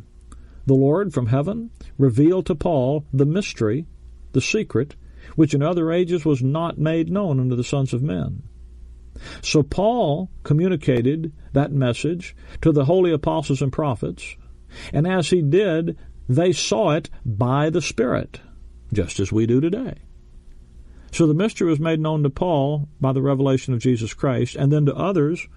the 0.66 0.74
Lord 0.74 1.14
from 1.14 1.26
heaven 1.26 1.70
revealed 1.98 2.46
to 2.46 2.54
Paul 2.54 3.04
the 3.12 3.24
mystery, 3.24 3.86
the 4.32 4.40
secret, 4.40 4.96
which 5.36 5.54
in 5.54 5.62
other 5.62 5.92
ages 5.92 6.24
was 6.24 6.42
not 6.42 6.78
made 6.78 7.08
known 7.08 7.38
unto 7.38 7.54
the 7.54 7.64
sons 7.64 7.92
of 7.92 8.02
men. 8.02 8.42
So 9.42 9.62
Paul 9.62 10.30
communicated 10.42 11.32
that 11.52 11.72
message 11.72 12.36
to 12.62 12.72
the 12.72 12.84
holy 12.84 13.12
apostles 13.12 13.62
and 13.62 13.72
prophets, 13.72 14.36
and 14.92 15.06
as 15.06 15.30
he 15.30 15.40
did, 15.40 15.96
they 16.28 16.52
saw 16.52 16.90
it 16.90 17.08
by 17.24 17.70
the 17.70 17.80
Spirit, 17.80 18.40
just 18.92 19.20
as 19.20 19.32
we 19.32 19.46
do 19.46 19.60
today. 19.60 19.94
So 21.12 21.26
the 21.26 21.34
mystery 21.34 21.68
was 21.68 21.80
made 21.80 22.00
known 22.00 22.22
to 22.24 22.30
Paul 22.30 22.88
by 23.00 23.12
the 23.12 23.22
revelation 23.22 23.72
of 23.72 23.80
Jesus 23.80 24.12
Christ, 24.12 24.56
and 24.56 24.72
then 24.72 24.84
to 24.86 24.94
others 24.94 25.48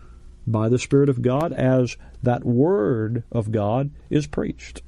by 0.48 0.70
the 0.70 0.80
Spirit 0.80 1.10
of 1.10 1.22
God 1.22 1.52
as 1.52 1.98
that 2.24 2.46
Word 2.46 3.24
of 3.32 3.52
God 3.52 3.92
is 4.10 4.28
preached. 4.28 4.82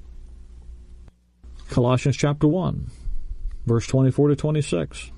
Colossians 1.69 2.17
chapter 2.17 2.47
1, 2.47 2.89
verse 3.65 3.87
24 3.87 4.29
to 4.29 4.35
26. 4.35 5.11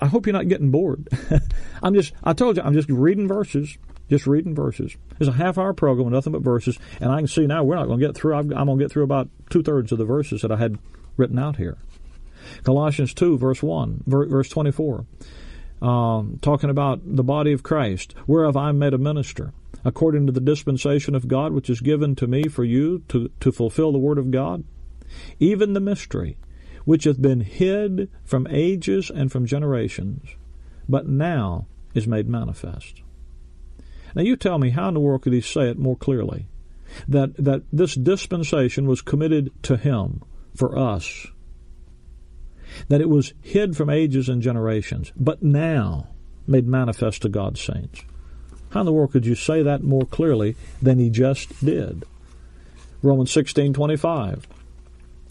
I 0.00 0.06
hope 0.06 0.26
you're 0.26 0.32
not 0.32 0.48
getting 0.48 0.70
bored. 0.70 1.08
I'm 1.82 1.94
just, 1.94 2.14
I 2.24 2.32
told 2.32 2.56
you, 2.56 2.62
I'm 2.62 2.72
just 2.72 2.88
reading 2.88 3.28
verses, 3.28 3.76
just 4.08 4.26
reading 4.26 4.54
verses. 4.54 4.96
It's 5.20 5.28
a 5.28 5.32
half 5.32 5.58
hour 5.58 5.74
program 5.74 6.10
nothing 6.10 6.32
but 6.32 6.42
verses, 6.42 6.78
and 7.00 7.12
I 7.12 7.18
can 7.18 7.26
see 7.26 7.46
now 7.46 7.62
we're 7.62 7.76
not 7.76 7.86
going 7.86 8.00
to 8.00 8.06
get 8.06 8.16
through. 8.16 8.34
I'm 8.34 8.48
going 8.48 8.78
to 8.78 8.84
get 8.84 8.90
through 8.90 9.04
about 9.04 9.28
two 9.50 9.62
thirds 9.62 9.92
of 9.92 9.98
the 9.98 10.04
verses 10.04 10.40
that 10.42 10.50
I 10.50 10.56
had 10.56 10.78
written 11.16 11.38
out 11.38 11.56
here. 11.56 11.76
Colossians 12.64 13.14
2, 13.14 13.38
verse 13.38 13.62
1, 13.62 14.04
verse 14.06 14.48
24, 14.48 15.06
um, 15.80 16.38
talking 16.42 16.70
about 16.70 17.00
the 17.04 17.22
body 17.22 17.52
of 17.52 17.62
Christ, 17.62 18.14
whereof 18.26 18.56
I 18.56 18.70
am 18.70 18.78
made 18.78 18.94
a 18.94 18.98
minister, 18.98 19.52
according 19.84 20.26
to 20.26 20.32
the 20.32 20.40
dispensation 20.40 21.14
of 21.14 21.28
God 21.28 21.52
which 21.52 21.70
is 21.70 21.80
given 21.80 22.16
to 22.16 22.26
me 22.26 22.48
for 22.48 22.64
you 22.64 23.02
to, 23.08 23.30
to 23.40 23.52
fulfill 23.52 23.92
the 23.92 23.98
word 23.98 24.18
of 24.18 24.30
God, 24.30 24.64
even 25.38 25.72
the 25.72 25.80
mystery 25.80 26.36
which 26.84 27.04
hath 27.04 27.20
been 27.20 27.40
hid 27.40 28.10
from 28.24 28.46
ages 28.48 29.10
and 29.10 29.30
from 29.30 29.46
generations, 29.46 30.28
but 30.88 31.08
now 31.08 31.66
is 31.94 32.06
made 32.06 32.28
manifest. 32.28 33.02
Now 34.14 34.22
you 34.22 34.36
tell 34.36 34.58
me 34.58 34.70
how 34.70 34.88
in 34.88 34.94
the 34.94 35.00
world 35.00 35.22
could 35.22 35.32
he 35.32 35.40
say 35.40 35.68
it 35.68 35.78
more 35.78 35.96
clearly? 35.96 36.46
That 37.08 37.34
that 37.36 37.62
this 37.72 37.94
dispensation 37.94 38.86
was 38.86 39.00
committed 39.00 39.50
to 39.62 39.76
him 39.76 40.22
for 40.54 40.76
us 40.76 41.26
that 42.88 43.00
it 43.00 43.08
was 43.08 43.34
hid 43.40 43.76
from 43.76 43.90
ages 43.90 44.28
and 44.28 44.42
generations, 44.42 45.12
but 45.16 45.42
now 45.42 46.08
made 46.46 46.66
manifest 46.66 47.22
to 47.22 47.28
God's 47.28 47.60
saints. 47.60 48.02
How 48.70 48.80
in 48.80 48.86
the 48.86 48.92
world 48.92 49.12
could 49.12 49.26
you 49.26 49.34
say 49.34 49.62
that 49.62 49.82
more 49.82 50.06
clearly 50.06 50.56
than 50.80 50.98
he 50.98 51.10
just 51.10 51.64
did? 51.64 52.04
Romans 53.02 53.30
16:25. 53.30 54.44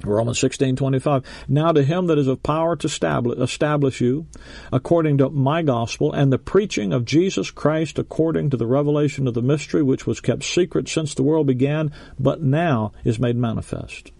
Romans 0.09 0.39
16:25. 0.39 1.23
Now 1.47 1.71
to 1.71 1.83
him 1.83 2.07
that 2.07 2.17
is 2.17 2.27
of 2.27 2.43
power 2.43 2.75
to 2.75 2.87
establish, 2.87 3.37
establish 3.39 4.01
you 4.01 4.27
according 4.71 5.17
to 5.19 5.29
my 5.29 5.61
gospel 5.61 6.11
and 6.11 6.31
the 6.31 6.37
preaching 6.37 6.93
of 6.93 7.05
Jesus 7.05 7.51
Christ 7.51 7.99
according 7.99 8.49
to 8.49 8.57
the 8.57 8.67
revelation 8.67 9.27
of 9.27 9.33
the 9.33 9.41
mystery 9.41 9.83
which 9.83 10.07
was 10.07 10.19
kept 10.19 10.43
secret 10.43 10.87
since 10.87 11.13
the 11.13 11.23
world 11.23 11.47
began 11.47 11.91
but 12.19 12.41
now 12.41 12.91
is 13.03 13.19
made 13.19 13.35
manifest. 13.35 14.11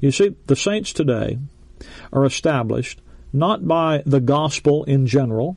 You 0.00 0.10
see, 0.10 0.34
the 0.46 0.56
saints 0.56 0.92
today 0.92 1.38
are 2.12 2.24
established 2.24 3.00
not 3.32 3.66
by 3.66 4.02
the 4.06 4.20
gospel 4.20 4.84
in 4.84 5.06
general, 5.06 5.56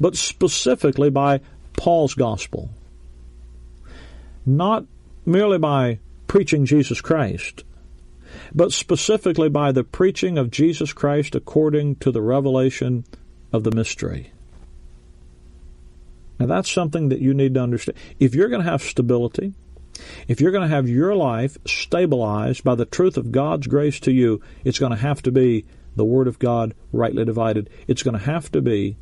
but 0.00 0.16
specifically 0.16 1.10
by 1.10 1.40
Paul's 1.76 2.14
gospel. 2.14 2.70
Not 4.46 4.84
merely 5.26 5.58
by 5.58 5.98
preaching 6.26 6.64
Jesus 6.64 7.00
Christ, 7.00 7.64
but 8.54 8.72
specifically 8.72 9.48
by 9.48 9.72
the 9.72 9.84
preaching 9.84 10.38
of 10.38 10.50
Jesus 10.50 10.92
Christ 10.92 11.34
according 11.34 11.96
to 11.96 12.10
the 12.10 12.22
revelation 12.22 13.04
of 13.52 13.64
the 13.64 13.72
mystery. 13.72 14.32
Now, 16.38 16.46
that's 16.46 16.70
something 16.70 17.08
that 17.10 17.20
you 17.20 17.34
need 17.34 17.54
to 17.54 17.60
understand. 17.60 17.96
If 18.18 18.34
you're 18.34 18.48
going 18.48 18.62
to 18.62 18.70
have 18.70 18.82
stability, 18.82 19.54
if 20.26 20.40
you're 20.40 20.50
going 20.50 20.68
to 20.68 20.74
have 20.74 20.88
your 20.88 21.14
life 21.14 21.56
stabilized 21.66 22.64
by 22.64 22.74
the 22.74 22.84
truth 22.84 23.16
of 23.16 23.32
God's 23.32 23.66
grace 23.66 24.00
to 24.00 24.12
you, 24.12 24.40
it's 24.64 24.78
going 24.78 24.92
to 24.92 24.98
have 24.98 25.22
to 25.22 25.30
be 25.30 25.64
the 25.94 26.04
Word 26.04 26.26
of 26.26 26.38
God 26.38 26.74
rightly 26.92 27.24
divided. 27.24 27.70
It's 27.86 28.02
going 28.02 28.18
to 28.18 28.24
have 28.24 28.50
to 28.52 28.60
be 28.60 28.96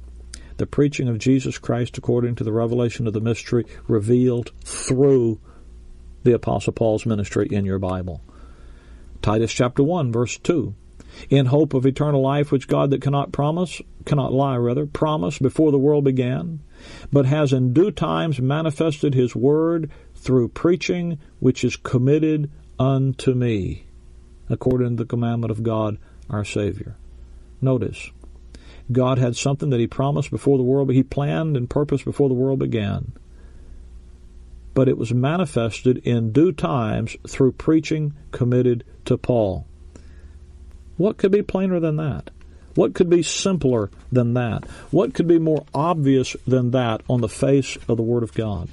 the 0.57 0.67
preaching 0.67 1.09
of 1.09 1.19
Jesus 1.19 1.57
Christ 1.57 1.97
according 1.97 2.35
to 2.37 2.45
the 2.45 2.53
revelation 2.53 3.07
of 3.07 3.15
the 3.15 3.21
mystery 3.21 3.65
revealed 3.89 4.53
through 4.63 5.41
the 6.23 6.35
Apostle 6.35 6.75
Paul's 6.75 7.07
ministry 7.07 7.49
in 7.51 7.65
your 7.65 7.79
Bible. 7.79 8.21
Titus 9.23 9.53
chapter 9.53 9.83
1, 9.83 10.13
verse 10.13 10.39
2. 10.39 10.75
In 11.29 11.47
hope 11.47 11.75
of 11.75 11.85
eternal 11.85 12.23
life, 12.23 12.51
which 12.51 12.69
God 12.69 12.91
that 12.91 13.03
cannot 13.03 13.33
promise, 13.33 13.83
cannot 14.07 14.33
lie 14.33 14.57
rather, 14.57 14.87
promised 14.87 15.43
before 15.43 15.71
the 15.71 15.79
world 15.79 16.05
began, 16.05 16.61
but 17.13 17.27
has 17.27 17.53
in 17.53 17.73
due 17.73 17.91
times 17.91 18.41
manifested 18.41 19.15
his 19.15 19.37
word 19.37 19.91
through 20.15 20.49
preaching, 20.49 21.19
which 21.39 21.65
is 21.65 21.77
committed 21.77 22.51
unto 22.79 23.35
me, 23.35 23.85
according 24.49 24.97
to 24.97 25.03
the 25.03 25.09
commandment 25.09 25.51
of 25.51 25.63
God 25.63 25.99
our 26.31 26.45
Savior. 26.45 26.97
Notice, 27.61 28.11
God 28.91 29.19
had 29.19 29.37
something 29.37 29.71
that 29.71 29.81
He 29.81 29.87
promised 29.87 30.31
before 30.31 30.57
the 30.57 30.65
world, 30.65 30.89
but 30.89 30.97
He 30.97 31.03
planned 31.03 31.57
and 31.57 31.69
purposed 31.69 32.05
before 32.05 32.29
the 32.29 32.35
world 32.35 32.59
began. 32.59 33.13
But 34.81 34.89
it 34.89 34.97
was 34.97 35.13
manifested 35.13 35.99
in 36.07 36.33
due 36.33 36.53
times 36.53 37.15
through 37.29 37.53
preaching 37.53 38.15
committed 38.31 38.83
to 39.05 39.19
Paul. 39.19 39.67
What 40.97 41.19
could 41.19 41.31
be 41.31 41.43
plainer 41.43 41.79
than 41.81 41.97
that? 41.97 42.31
What 42.77 42.95
could 42.95 43.11
be 43.11 43.23
simpler 43.23 43.91
than 44.11 44.33
that? 44.33 44.65
What 44.91 45.13
could 45.13 45.27
be 45.27 45.39
more 45.39 45.67
obvious 45.75 46.35
than 46.47 46.71
that 46.71 47.03
on 47.11 47.21
the 47.21 47.29
face 47.29 47.77
of 47.89 47.99
the 47.99 48.03
Word 48.03 48.23
of 48.23 48.33
God? 48.33 48.71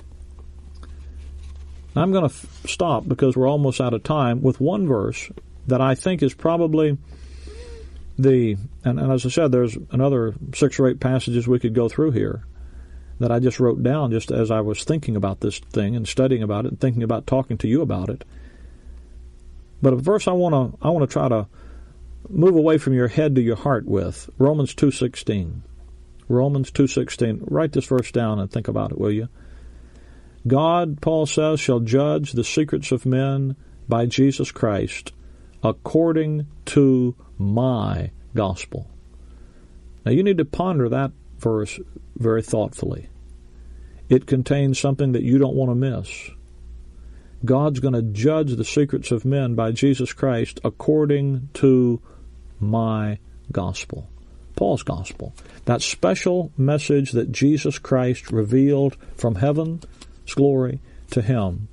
I'm 1.94 2.14
going 2.14 2.24
to 2.30 2.34
f- 2.34 2.62
stop 2.66 3.06
because 3.06 3.36
we're 3.36 3.50
almost 3.50 3.82
out 3.82 3.94
of 3.94 4.04
time 4.04 4.42
with 4.42 4.62
one 4.62 4.88
verse 4.88 5.30
that 5.68 5.82
I 5.82 5.96
think 5.96 6.24
is 6.24 6.34
probably 6.34 6.98
the, 8.18 8.56
and, 8.86 8.98
and 8.98 9.12
as 9.12 9.26
I 9.26 9.30
said, 9.30 9.52
there's 9.52 9.78
another 9.92 10.36
six 10.56 10.80
or 10.80 10.88
eight 10.88 11.02
passages 11.02 11.50
we 11.50 11.60
could 11.60 11.74
go 11.74 11.90
through 11.90 12.12
here 12.12 12.46
that 13.20 13.32
I 13.32 13.40
just 13.40 13.60
wrote 13.60 13.82
down 13.82 14.12
just 14.12 14.32
as 14.32 14.52
I 14.52 14.62
was 14.62 14.84
thinking 14.84 15.16
about 15.16 15.40
this 15.40 15.60
thing 15.60 15.96
and 15.96 16.08
studying 16.08 16.44
about 16.44 16.66
it 16.66 16.72
and 16.72 16.80
thinking 16.80 17.04
about 17.04 17.26
talking 17.26 17.58
to 17.60 17.68
you 17.68 17.82
about 17.82 18.10
it. 18.10 18.24
But 19.82 19.94
a 19.94 19.98
verse 19.98 20.28
I 20.28 20.34
want 20.34 20.54
to 20.54 20.78
I 20.86 20.90
want 20.90 21.08
to 21.08 21.14
try 21.14 21.28
to 21.30 21.48
move 22.30 22.56
away 22.56 22.78
from 22.78 22.94
your 22.94 23.08
head 23.08 23.36
to 23.36 23.42
your 23.42 23.56
heart 23.56 23.86
with 23.86 24.30
Romans 24.38 24.74
two 24.74 24.92
sixteen. 24.92 25.64
Romans 26.28 26.72
two 26.72 26.88
sixteen. 26.88 27.42
Write 27.46 27.72
this 27.72 27.86
verse 27.86 28.12
down 28.12 28.40
and 28.40 28.52
think 28.52 28.68
about 28.68 28.92
it, 28.92 29.00
will 29.00 29.12
you? 29.12 29.30
God, 30.46 31.02
Paul 31.02 31.26
says, 31.26 31.60
shall 31.60 31.80
judge 31.80 32.32
the 32.32 32.44
secrets 32.44 32.92
of 32.92 33.06
men 33.06 33.56
by 33.90 34.06
Jesus 34.06 34.52
Christ 34.52 35.12
according 35.64 36.48
to 36.66 37.16
my 37.38 38.12
gospel. 38.36 38.90
Now 40.06 40.12
you 40.12 40.24
need 40.24 40.38
to 40.38 40.46
ponder 40.46 40.88
that 40.90 41.12
verse 41.40 41.80
very 42.16 42.42
thoughtfully. 42.42 43.10
It 44.10 44.26
contains 44.26 44.80
something 44.80 45.12
that 45.12 45.24
you 45.24 45.38
don't 45.38 45.56
want 45.56 45.72
to 45.72 45.76
miss. 45.76 46.30
God's 47.44 47.80
going 47.80 47.94
to 47.94 48.02
judge 48.02 48.56
the 48.56 48.66
secrets 48.66 49.12
of 49.12 49.26
men 49.26 49.54
by 49.54 49.72
Jesus 49.72 50.14
Christ 50.14 50.60
according 50.64 51.50
to 51.56 52.02
my 52.60 53.20
gospel. 53.52 54.10
Paul's 54.56 54.84
gospel. 54.84 55.34
That 55.66 55.84
special 55.84 56.52
message 56.58 57.12
that 57.12 57.32
Jesus 57.32 57.78
Christ 57.78 58.32
revealed 58.32 58.98
from 59.16 59.36
heaven's 59.36 59.86
glory 60.36 60.80
to 61.12 61.22
him 61.22 61.68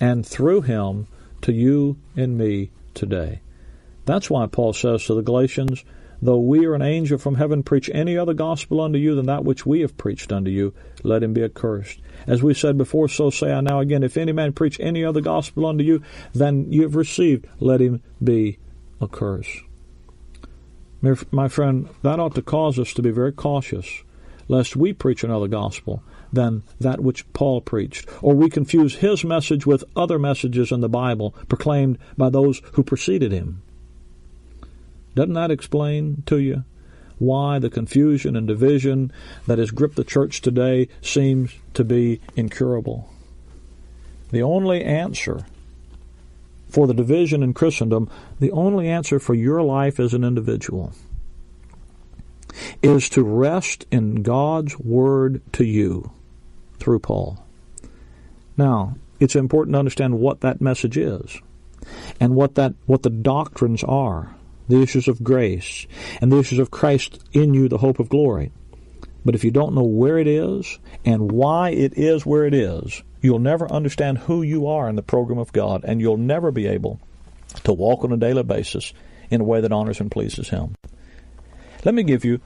and 0.00 0.26
through 0.26 0.62
him 0.62 1.06
to 1.42 1.52
you 1.52 1.96
and 2.16 2.36
me 2.36 2.70
today. 2.94 3.40
That's 4.04 4.28
why 4.28 4.46
Paul 4.46 4.74
says 4.74 5.04
to 5.04 5.14
the 5.14 5.22
Galatians, 5.22 5.84
Though 6.20 6.40
we 6.40 6.66
or 6.66 6.74
an 6.74 6.82
angel 6.82 7.16
from 7.18 7.36
heaven 7.36 7.62
preach 7.62 7.88
any 7.94 8.18
other 8.18 8.34
gospel 8.34 8.80
unto 8.80 8.98
you 8.98 9.14
than 9.14 9.26
that 9.26 9.44
which 9.44 9.64
we 9.64 9.80
have 9.80 9.96
preached 9.96 10.32
unto 10.32 10.50
you, 10.50 10.74
let 11.04 11.22
him 11.22 11.32
be 11.32 11.44
accursed. 11.44 12.00
As 12.26 12.42
we 12.42 12.54
said 12.54 12.76
before, 12.76 13.08
so 13.08 13.30
say 13.30 13.52
I 13.52 13.60
now 13.60 13.78
again, 13.78 14.02
if 14.02 14.16
any 14.16 14.32
man 14.32 14.52
preach 14.52 14.80
any 14.80 15.04
other 15.04 15.20
gospel 15.20 15.66
unto 15.66 15.84
you 15.84 16.02
than 16.34 16.72
you 16.72 16.82
have 16.82 16.96
received, 16.96 17.46
let 17.60 17.80
him 17.80 18.02
be 18.22 18.58
accursed. 19.00 19.60
My 21.30 21.46
friend, 21.46 21.88
that 22.02 22.18
ought 22.18 22.34
to 22.34 22.42
cause 22.42 22.80
us 22.80 22.92
to 22.94 23.02
be 23.02 23.10
very 23.12 23.30
cautious, 23.30 24.02
lest 24.48 24.74
we 24.74 24.92
preach 24.92 25.22
another 25.22 25.46
gospel 25.46 26.02
than 26.32 26.64
that 26.80 27.00
which 27.00 27.32
Paul 27.32 27.60
preached, 27.60 28.08
or 28.20 28.34
we 28.34 28.50
confuse 28.50 28.96
his 28.96 29.24
message 29.24 29.64
with 29.64 29.84
other 29.94 30.18
messages 30.18 30.72
in 30.72 30.80
the 30.80 30.88
Bible 30.88 31.36
proclaimed 31.48 31.98
by 32.16 32.28
those 32.28 32.60
who 32.72 32.82
preceded 32.82 33.30
him. 33.30 33.62
Doesn't 35.14 35.34
that 35.34 35.50
explain 35.50 36.22
to 36.26 36.38
you 36.38 36.64
why 37.18 37.58
the 37.58 37.70
confusion 37.70 38.36
and 38.36 38.46
division 38.46 39.12
that 39.46 39.58
has 39.58 39.70
gripped 39.70 39.96
the 39.96 40.04
church 40.04 40.40
today 40.40 40.88
seems 41.02 41.52
to 41.74 41.84
be 41.84 42.20
incurable? 42.36 43.12
The 44.30 44.42
only 44.42 44.84
answer 44.84 45.46
for 46.68 46.86
the 46.86 46.94
division 46.94 47.42
in 47.42 47.54
Christendom, 47.54 48.10
the 48.38 48.52
only 48.52 48.88
answer 48.88 49.18
for 49.18 49.34
your 49.34 49.62
life 49.62 49.98
as 49.98 50.14
an 50.14 50.22
individual 50.22 50.92
is 52.82 53.08
to 53.10 53.22
rest 53.22 53.86
in 53.90 54.22
God's 54.22 54.78
word 54.78 55.40
to 55.52 55.64
you 55.64 56.12
through 56.78 57.00
Paul. 57.00 57.44
Now, 58.56 58.96
it's 59.20 59.36
important 59.36 59.74
to 59.74 59.78
understand 59.78 60.18
what 60.18 60.40
that 60.40 60.60
message 60.60 60.96
is 60.96 61.38
and 62.20 62.34
what 62.34 62.54
that 62.56 62.74
what 62.86 63.02
the 63.02 63.10
doctrines 63.10 63.82
are 63.84 64.34
the 64.68 64.82
issues 64.82 65.08
of 65.08 65.24
grace, 65.24 65.86
and 66.20 66.30
the 66.30 66.38
issues 66.38 66.58
of 66.58 66.70
Christ 66.70 67.22
in 67.32 67.54
you, 67.54 67.68
the 67.68 67.78
hope 67.78 67.98
of 67.98 68.08
glory. 68.08 68.52
But 69.24 69.34
if 69.34 69.44
you 69.44 69.50
don't 69.50 69.74
know 69.74 69.82
where 69.82 70.18
it 70.18 70.26
is 70.26 70.78
and 71.04 71.32
why 71.32 71.70
it 71.70 71.94
is 71.96 72.24
where 72.24 72.44
it 72.44 72.54
is, 72.54 73.02
you'll 73.20 73.38
never 73.38 73.70
understand 73.70 74.18
who 74.18 74.42
you 74.42 74.66
are 74.66 74.88
in 74.88 74.96
the 74.96 75.02
program 75.02 75.38
of 75.38 75.52
God, 75.52 75.84
and 75.84 76.00
you'll 76.00 76.16
never 76.16 76.50
be 76.50 76.66
able 76.66 77.00
to 77.64 77.72
walk 77.72 78.04
on 78.04 78.12
a 78.12 78.16
daily 78.16 78.42
basis 78.42 78.92
in 79.30 79.40
a 79.40 79.44
way 79.44 79.60
that 79.60 79.72
honors 79.72 80.00
and 80.00 80.10
pleases 80.10 80.48
Him. 80.48 80.74
Let 81.84 81.94
me 81.94 82.02
give 82.02 82.24
you 82.24 82.40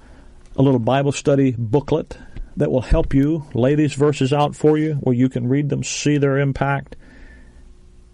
a 0.56 0.62
little 0.62 0.80
Bible 0.80 1.12
study 1.12 1.54
booklet 1.56 2.18
that 2.56 2.70
will 2.70 2.82
help 2.82 3.14
you 3.14 3.46
lay 3.54 3.74
these 3.74 3.94
verses 3.94 4.32
out 4.32 4.54
for 4.54 4.76
you 4.76 4.94
where 4.94 5.14
you 5.14 5.28
can 5.28 5.48
read 5.48 5.68
them, 5.68 5.82
see 5.82 6.18
their 6.18 6.38
impact, 6.38 6.96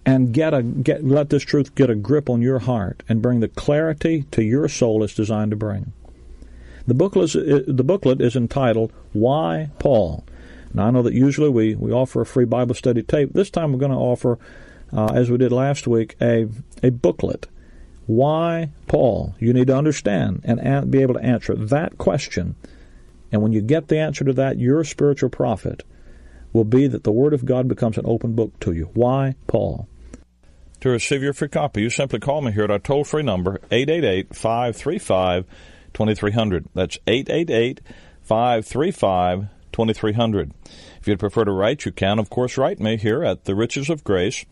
and 0.08 0.32
get 0.32 0.54
a 0.54 0.62
get 0.62 1.04
let 1.04 1.28
this 1.28 1.42
truth 1.42 1.74
get 1.74 1.90
a 1.90 1.94
grip 1.94 2.30
on 2.30 2.40
your 2.40 2.60
heart 2.60 3.02
and 3.10 3.20
bring 3.20 3.40
the 3.40 3.48
clarity 3.48 4.22
to 4.30 4.42
your 4.42 4.66
soul 4.66 5.02
it's 5.02 5.14
designed 5.14 5.50
to 5.50 5.56
bring. 5.56 5.92
The 6.86 6.94
booklet 6.94 7.34
is, 7.34 7.66
the 7.66 7.84
booklet 7.84 8.18
is 8.22 8.34
entitled 8.34 8.90
"Why 9.12 9.68
Paul." 9.78 10.24
Now 10.72 10.86
I 10.86 10.90
know 10.92 11.02
that 11.02 11.12
usually 11.12 11.50
we 11.50 11.74
we 11.74 11.92
offer 11.92 12.22
a 12.22 12.26
free 12.26 12.46
Bible 12.46 12.74
study 12.74 13.02
tape. 13.02 13.34
This 13.34 13.50
time 13.50 13.70
we're 13.70 13.78
going 13.80 13.92
to 13.92 13.98
offer, 13.98 14.38
uh, 14.94 15.12
as 15.12 15.30
we 15.30 15.36
did 15.36 15.52
last 15.52 15.86
week, 15.86 16.16
a 16.22 16.48
a 16.82 16.88
booklet. 16.88 17.46
Why 18.06 18.70
Paul? 18.86 19.34
You 19.38 19.52
need 19.52 19.66
to 19.66 19.76
understand 19.76 20.40
and 20.44 20.90
be 20.90 21.02
able 21.02 21.14
to 21.14 21.22
answer 21.22 21.54
that 21.54 21.98
question. 21.98 22.54
And 23.30 23.42
when 23.42 23.52
you 23.52 23.60
get 23.60 23.88
the 23.88 23.98
answer 23.98 24.24
to 24.24 24.32
that, 24.32 24.58
your 24.58 24.84
spiritual 24.84 25.28
profit 25.28 25.82
will 26.54 26.64
be 26.64 26.86
that 26.86 27.04
the 27.04 27.12
Word 27.12 27.34
of 27.34 27.44
God 27.44 27.68
becomes 27.68 27.98
an 27.98 28.06
open 28.06 28.32
book 28.32 28.58
to 28.60 28.72
you. 28.72 28.88
Why 28.94 29.34
Paul? 29.46 29.86
To 30.80 30.90
receive 30.90 31.24
your 31.24 31.32
free 31.32 31.48
copy, 31.48 31.82
you 31.82 31.90
simply 31.90 32.20
call 32.20 32.40
me 32.40 32.52
here 32.52 32.62
at 32.64 32.70
our 32.70 32.78
toll 32.78 33.02
free 33.02 33.24
number, 33.24 33.60
888 33.72 34.34
535 34.34 35.44
2300. 35.92 36.68
That's 36.72 36.98
888 37.08 37.80
535 38.22 39.48
2300. 39.72 40.52
If 41.00 41.08
you'd 41.08 41.18
prefer 41.18 41.44
to 41.44 41.50
write, 41.50 41.84
you 41.84 41.90
can, 41.90 42.20
of 42.20 42.30
course, 42.30 42.56
write 42.56 42.78
me 42.78 42.96
here 42.96 43.24
at 43.24 43.44
The 43.44 43.56
Riches 43.56 43.90
of 43.90 44.04
Grace, 44.04 44.44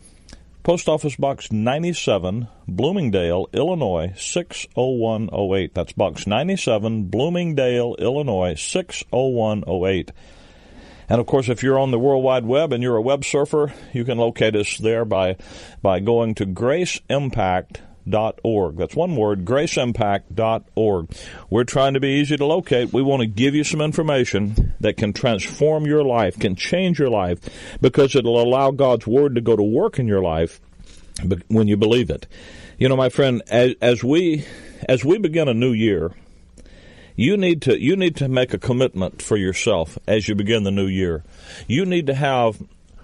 Post 0.63 0.89
Office 0.89 1.15
Box 1.15 1.49
97, 1.49 2.49
Bloomingdale, 2.67 3.47
Illinois 3.53 4.11
60108. 4.17 5.73
That's 5.73 5.93
Box 5.93 6.27
97, 6.27 7.05
Bloomingdale, 7.05 7.95
Illinois 7.99 8.55
60108. 8.55 10.11
And 11.09 11.21
of 11.21 11.27
course, 11.27 11.49
if 11.49 11.63
you're 11.63 11.79
on 11.79 11.91
the 11.91 11.99
World 11.99 12.23
Wide 12.23 12.45
Web 12.45 12.73
and 12.73 12.83
you're 12.83 12.97
a 12.97 13.01
web 13.01 13.23
surfer, 13.23 13.73
you 13.93 14.03
can 14.03 14.17
locate 14.17 14.55
us 14.55 14.77
there 14.77 15.05
by, 15.05 15.37
by 15.81 15.99
going 15.99 16.35
to 16.35 16.45
graceimpact.org. 16.45 18.77
That's 18.77 18.95
one 18.95 19.15
word, 19.15 19.45
graceimpact.org. 19.45 21.15
We're 21.49 21.63
trying 21.63 21.93
to 21.93 21.99
be 21.99 22.19
easy 22.19 22.37
to 22.37 22.45
locate. 22.45 22.91
We 22.91 23.01
want 23.01 23.21
to 23.21 23.27
give 23.27 23.55
you 23.55 23.63
some 23.63 23.81
information 23.81 24.73
that 24.81 24.97
can 24.97 25.13
transform 25.13 25.85
your 25.85 26.03
life, 26.03 26.37
can 26.37 26.55
change 26.55 26.99
your 26.99 27.09
life, 27.09 27.39
because 27.81 28.15
it'll 28.15 28.41
allow 28.41 28.71
God's 28.71 29.07
Word 29.07 29.35
to 29.35 29.41
go 29.41 29.55
to 29.55 29.63
work 29.63 29.99
in 29.99 30.07
your 30.07 30.21
life 30.21 30.59
when 31.47 31.67
you 31.67 31.77
believe 31.77 32.09
it. 32.09 32.27
You 32.77 32.89
know, 32.89 32.95
my 32.95 33.09
friend, 33.09 33.41
as, 33.47 33.73
as 33.81 34.03
we 34.03 34.45
as 34.87 35.03
we 35.03 35.17
begin 35.17 35.47
a 35.47 35.53
new 35.53 35.71
year, 35.71 36.11
you 37.17 37.35
need 37.35 37.61
to 37.63 37.77
you 37.77 37.97
need 37.97 38.15
to 38.15 38.29
make 38.29 38.53
a 38.53 38.57
commitment 38.57 39.21
for 39.21 39.35
yourself 39.35 39.97
as 40.07 40.29
you 40.29 40.35
begin 40.35 40.63
the 40.63 40.71
new 40.71 40.87
year. 40.87 41.25
You 41.67 41.85
need 41.85 42.07
to 42.07 42.13
have 42.13 42.61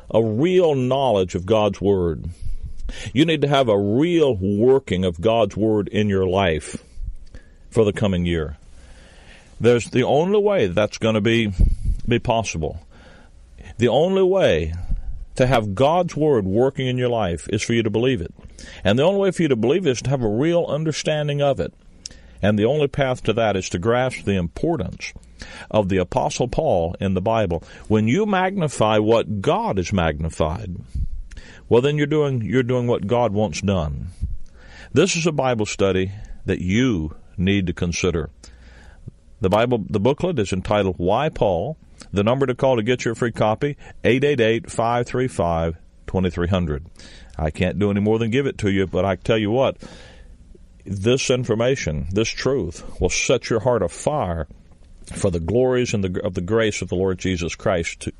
a 0.10 0.24
real 0.24 0.76
knowledge 0.76 1.36
of 1.36 1.46
God's 1.46 1.82
word. 1.82 2.30
You 3.14 3.26
need 3.26 3.42
to 3.42 3.48
have 3.48 3.70
a 3.70 3.78
real 3.78 4.36
working 4.36 5.06
of 5.06 5.20
God's 5.20 5.58
Word 5.58 5.88
in 5.88 6.10
your 6.10 6.28
life 6.28 6.84
for 7.70 7.86
the 7.86 7.94
coming 7.94 8.26
year. 8.26 8.58
There's 9.60 9.90
the 9.90 10.04
only 10.04 10.40
way 10.40 10.68
that's 10.68 10.98
going 10.98 11.16
to 11.16 11.22
be, 11.22 11.54
be 12.08 12.20
possible. 12.20 12.86
The 13.78 13.88
only 13.88 14.24
way 14.24 14.74
to 15.36 15.48
have 15.48 15.74
God's 15.74 16.16
Word 16.16 16.46
working 16.46 16.88
in 16.88 16.98
your 16.98 17.10
life 17.10 17.48
is 17.50 17.62
for 17.62 17.74
you 17.74 17.84
to 17.84 17.90
believe 17.90 18.22
it. 18.22 18.34
And 18.84 19.00
the 19.00 19.04
only 19.04 19.22
way 19.22 19.32
for 19.32 19.42
you 19.42 19.48
to 19.48 19.56
believe 19.56 19.88
it 19.88 19.92
is 19.92 20.02
to 20.04 20.10
have 20.10 20.22
a 20.22 20.28
real 20.28 20.66
understanding 20.66 21.42
of 21.42 21.60
it. 21.60 21.74
And 22.44 22.60
the 22.60 22.66
only 22.66 22.90
path 22.90 23.24
to 23.24 23.32
that 23.34 23.56
is 23.56 23.70
to 23.70 23.80
grasp 23.80 24.26
the 24.26 24.36
importance 24.36 25.14
of 25.72 25.88
the 25.88 25.98
Apostle 25.98 26.50
Paul 26.50 26.94
in 27.00 27.14
the 27.14 27.22
Bible. 27.22 27.64
When 27.88 28.10
you 28.10 28.26
magnify 28.26 28.98
what 28.98 29.42
God 29.42 29.80
is 29.80 29.94
magnified, 29.94 30.76
well 31.70 31.82
then 31.82 31.98
you're 31.98 32.06
doing 32.06 32.42
you're 32.42 32.62
doing 32.62 32.86
what 32.86 33.08
God 33.08 33.32
wants 33.32 33.62
done. 33.62 34.08
This 34.92 35.16
is 35.16 35.26
a 35.26 35.32
Bible 35.32 35.66
study 35.66 36.12
that 36.46 36.60
you 36.60 37.16
need 37.38 37.66
to 37.68 37.74
consider. 37.74 38.30
The 39.40 39.50
Bible 39.50 39.86
the 39.90 40.02
booklet 40.02 40.38
is 40.38 40.52
entitled 40.52 40.96
Why 40.98 41.30
Paul? 41.30 41.78
The 42.12 42.24
number 42.24 42.46
to 42.46 42.56
call 42.56 42.76
to 42.76 42.84
get 42.84 43.06
your 43.06 43.16
free 43.16 43.32
copy 43.32 43.78
888-535-2300. 44.04 46.86
I 47.38 47.52
can't 47.52 47.80
do 47.80 47.90
any 47.90 48.02
more 48.02 48.20
than 48.20 48.32
give 48.32 48.46
it 48.46 48.58
to 48.60 48.70
you, 48.70 48.86
but 48.86 49.06
I 49.06 49.16
tell 49.16 49.38
you 49.38 49.50
what, 49.50 49.78
this 50.86 51.30
information, 51.30 52.08
this 52.12 52.30
truth 52.30 53.00
will 53.00 53.10
set 53.10 53.50
your 53.50 53.62
heart 53.62 53.82
afire 53.82 54.48
for 55.16 55.32
the 55.32 55.40
glories 55.40 55.94
and 55.94 56.04
the, 56.04 56.22
of 56.24 56.34
the 56.34 56.42
grace 56.42 56.82
of 56.82 56.90
the 56.90 56.96
Lord 56.96 57.20
Jesus 57.20 57.56
Christ 57.56 58.02
to, 58.02 58.12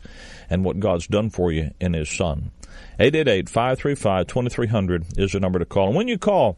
and 0.50 0.64
what 0.64 0.80
God's 0.80 1.08
done 1.08 1.30
for 1.30 1.52
you 1.52 1.72
in 1.80 1.94
His 1.94 2.10
Son. 2.10 2.52
888-535-2300 3.00 5.18
is 5.18 5.32
the 5.32 5.40
number 5.40 5.60
to 5.60 5.66
call. 5.66 5.88
And 5.88 5.96
when 5.96 6.08
you 6.08 6.18
call, 6.18 6.58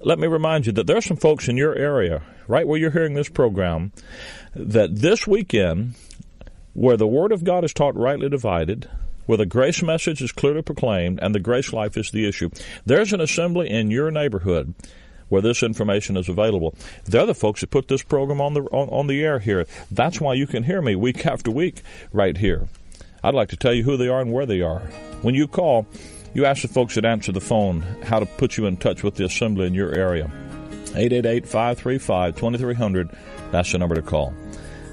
let 0.00 0.18
me 0.18 0.26
remind 0.26 0.66
you 0.66 0.72
that 0.72 0.86
there 0.86 0.96
are 0.96 1.02
some 1.02 1.16
folks 1.16 1.48
in 1.48 1.56
your 1.56 1.76
area, 1.76 2.22
right 2.48 2.66
where 2.66 2.78
you're 2.78 2.90
hearing 2.90 3.14
this 3.14 3.28
program, 3.28 3.92
that 4.54 4.96
this 4.96 5.26
weekend, 5.26 5.94
where 6.72 6.96
the 6.96 7.06
Word 7.06 7.32
of 7.32 7.44
God 7.44 7.64
is 7.64 7.72
taught 7.72 7.96
rightly 7.96 8.28
divided, 8.28 8.88
where 9.26 9.38
the 9.38 9.46
grace 9.46 9.82
message 9.82 10.20
is 10.20 10.32
clearly 10.32 10.62
proclaimed 10.62 11.18
and 11.22 11.34
the 11.34 11.40
grace 11.40 11.72
life 11.72 11.96
is 11.96 12.10
the 12.10 12.28
issue, 12.28 12.50
there's 12.84 13.12
an 13.12 13.20
assembly 13.20 13.70
in 13.70 13.90
your 13.90 14.10
neighborhood 14.10 14.74
where 15.28 15.42
this 15.42 15.62
information 15.62 16.16
is 16.16 16.28
available. 16.28 16.74
They're 17.04 17.26
the 17.26 17.34
folks 17.34 17.60
that 17.60 17.70
put 17.70 17.88
this 17.88 18.02
program 18.02 18.40
on 18.40 18.54
the 18.54 18.62
on, 18.64 18.88
on 18.88 19.06
the 19.06 19.22
air 19.22 19.38
here. 19.38 19.66
That's 19.90 20.20
why 20.20 20.34
you 20.34 20.46
can 20.46 20.64
hear 20.64 20.82
me 20.82 20.94
week 20.94 21.26
after 21.26 21.50
week 21.50 21.82
right 22.12 22.36
here. 22.36 22.68
I'd 23.22 23.34
like 23.34 23.48
to 23.50 23.56
tell 23.56 23.72
you 23.72 23.84
who 23.84 23.96
they 23.96 24.08
are 24.08 24.20
and 24.20 24.32
where 24.32 24.46
they 24.46 24.60
are. 24.60 24.80
When 25.22 25.34
you 25.34 25.48
call, 25.48 25.86
you 26.34 26.44
ask 26.44 26.62
the 26.62 26.68
folks 26.68 26.96
that 26.96 27.04
answer 27.04 27.32
the 27.32 27.40
phone 27.40 27.80
how 28.02 28.18
to 28.18 28.26
put 28.26 28.56
you 28.56 28.66
in 28.66 28.76
touch 28.76 29.02
with 29.02 29.14
the 29.14 29.24
assembly 29.24 29.66
in 29.66 29.74
your 29.74 29.94
area. 29.94 30.30
888 30.96 31.46
535 31.46 32.36
2300. 32.36 33.16
That's 33.50 33.72
the 33.72 33.78
number 33.78 33.94
to 33.94 34.02
call. 34.02 34.34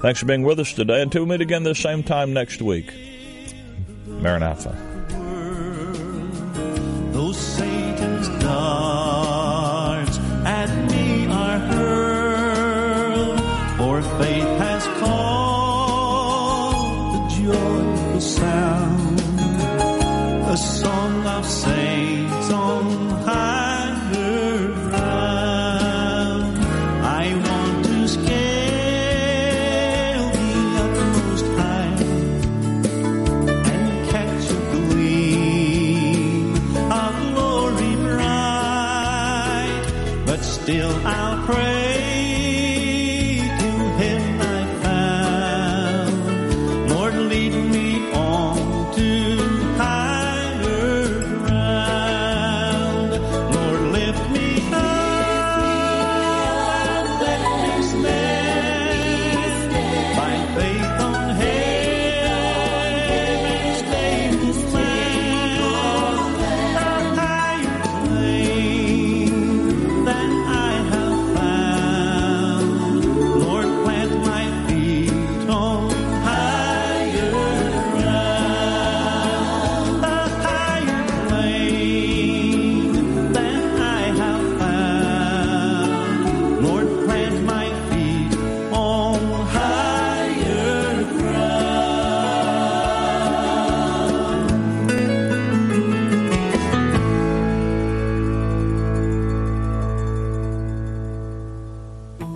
Thanks 0.00 0.20
for 0.20 0.26
being 0.26 0.42
with 0.42 0.58
us 0.58 0.72
today. 0.72 1.02
Until 1.02 1.24
we 1.24 1.30
meet 1.30 1.40
again 1.40 1.62
this 1.62 1.78
same 1.78 2.02
time 2.02 2.32
next 2.32 2.60
week. 2.62 2.92
Maranatha. 4.06 4.76
Sound, 18.22 19.20
a 20.48 20.56
song 20.56 21.26
of 21.26 21.44
saints 21.44 22.50
on 22.52 23.10
higher 23.26 24.68
ground. 24.68 26.58
I 27.04 27.34
want 27.46 27.84
to 27.86 28.08
scale 28.08 28.30
the 30.38 30.54
utmost 30.84 31.46
height 31.58 32.00
and 33.72 34.08
catch 34.10 34.50
a 34.50 34.60
gleam 34.72 36.54
of 36.92 37.14
glory 37.34 37.94
bright. 38.06 39.84
But 40.26 40.40
still 40.44 40.94
I'll 41.04 41.44
pray 41.46 41.81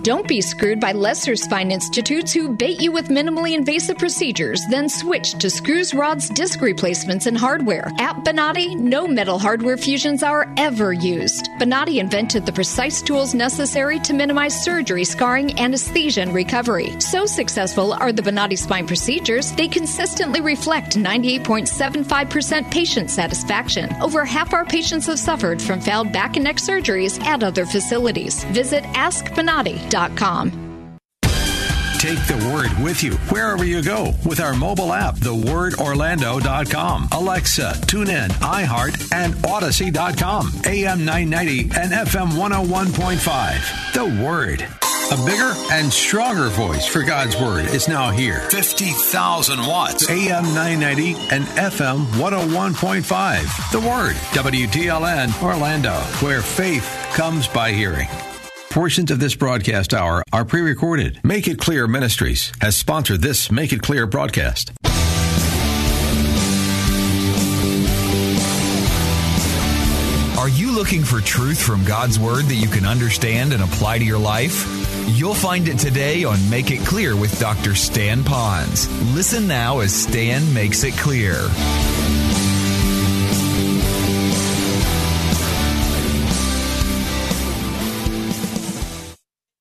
Don't 0.07 0.25
be 0.25 0.39
screwed 0.39 0.79
by 0.79 0.93
lesser 0.93 1.35
spine 1.35 1.69
institutes 1.69 2.31
who 2.31 2.55
bait 2.55 2.79
you 2.79 2.93
with 2.93 3.09
minimally 3.09 3.53
invasive 3.53 3.97
procedures, 3.97 4.61
then 4.69 4.87
switch 4.87 5.33
to 5.33 5.49
screws, 5.49 5.93
rods, 5.93 6.29
disc 6.29 6.61
replacements, 6.61 7.25
and 7.25 7.37
hardware. 7.37 7.91
At 7.99 8.23
Bonati, 8.23 8.73
no 8.77 9.05
metal 9.05 9.37
hardware 9.37 9.75
fusions 9.75 10.23
are 10.23 10.47
ever 10.55 10.93
used. 10.93 11.49
Bonati 11.59 11.97
invented 11.97 12.45
the 12.45 12.53
precise 12.53 13.01
tools 13.01 13.33
necessary 13.33 13.99
to 13.99 14.13
minimize 14.13 14.63
surgery, 14.63 15.03
scarring, 15.03 15.59
anesthesia, 15.59 16.21
and 16.21 16.33
recovery. 16.33 16.95
So 17.01 17.25
successful 17.25 17.91
are 17.91 18.13
the 18.13 18.21
Bonati 18.21 18.57
spine 18.57 18.87
procedures, 18.87 19.51
they 19.51 19.67
consistently 19.67 20.39
reflect 20.39 20.95
98.75% 20.95 22.71
patient 22.71 23.11
satisfaction. 23.11 23.93
Over 24.01 24.23
half 24.23 24.53
our 24.53 24.63
patients 24.63 25.07
have 25.07 25.19
suffered 25.19 25.61
from 25.61 25.81
failed 25.81 26.13
back 26.13 26.37
and 26.37 26.45
neck 26.45 26.59
surgeries 26.59 27.21
at 27.25 27.43
other 27.43 27.65
facilities. 27.65 28.45
Visit 28.45 28.85
AskBonati.com. 29.97 30.63
Take 31.99 32.19
the 32.27 32.37
word 32.53 32.83
with 32.83 33.01
you 33.01 33.13
wherever 33.33 33.65
you 33.65 33.81
go 33.81 34.13
with 34.23 34.39
our 34.39 34.53
mobile 34.53 34.93
app, 34.93 35.15
thewordorlando.com. 35.15 37.07
Alexa, 37.11 37.73
tune 37.87 38.09
in, 38.09 38.29
iHeart, 38.29 39.11
and 39.13 39.35
Odyssey.com. 39.43 40.51
AM 40.65 41.03
990 41.03 41.61
and 41.75 41.91
FM 41.91 42.29
101.5. 42.33 43.93
The 43.93 44.23
Word. 44.23 44.67
A 45.09 45.25
bigger 45.25 45.53
and 45.71 45.91
stronger 45.91 46.49
voice 46.49 46.85
for 46.85 47.01
God's 47.01 47.35
Word 47.37 47.65
is 47.65 47.87
now 47.87 48.11
here. 48.11 48.41
50,000 48.51 49.59
watts. 49.65 50.07
AM 50.09 50.43
990 50.43 51.15
and 51.31 51.45
FM 51.45 52.05
101.5. 52.19 53.71
The 53.71 53.79
Word. 53.79 54.15
WTLN 54.35 55.41
Orlando, 55.41 55.95
where 56.21 56.41
faith 56.43 56.87
comes 57.13 57.47
by 57.47 57.71
hearing. 57.71 58.07
Portions 58.77 59.09
of 59.09 59.19
this 59.19 59.33
broadcast 59.33 59.91
hour 59.91 60.21
are 60.31 60.45
pre 60.45 60.61
recorded. 60.61 61.19
Make 61.23 61.47
It 61.47 61.57
Clear 61.57 61.87
Ministries 61.87 62.51
has 62.61 62.77
sponsored 62.77 63.21
this 63.21 63.51
Make 63.51 63.73
It 63.73 63.81
Clear 63.81 64.05
broadcast. 64.05 64.71
Are 70.37 70.47
you 70.47 70.71
looking 70.73 71.03
for 71.03 71.21
truth 71.21 71.59
from 71.59 71.83
God's 71.85 72.19
Word 72.19 72.45
that 72.45 72.53
you 72.53 72.67
can 72.67 72.85
understand 72.85 73.51
and 73.51 73.63
apply 73.63 73.97
to 73.97 74.05
your 74.05 74.19
life? 74.19 74.67
You'll 75.07 75.33
find 75.33 75.67
it 75.67 75.79
today 75.79 76.23
on 76.23 76.37
Make 76.47 76.69
It 76.69 76.85
Clear 76.85 77.15
with 77.15 77.39
Dr. 77.39 77.73
Stan 77.73 78.21
Ponz. 78.23 78.87
Listen 79.15 79.47
now 79.47 79.79
as 79.79 79.91
Stan 79.91 80.53
makes 80.53 80.83
it 80.83 80.93
clear. 80.97 81.33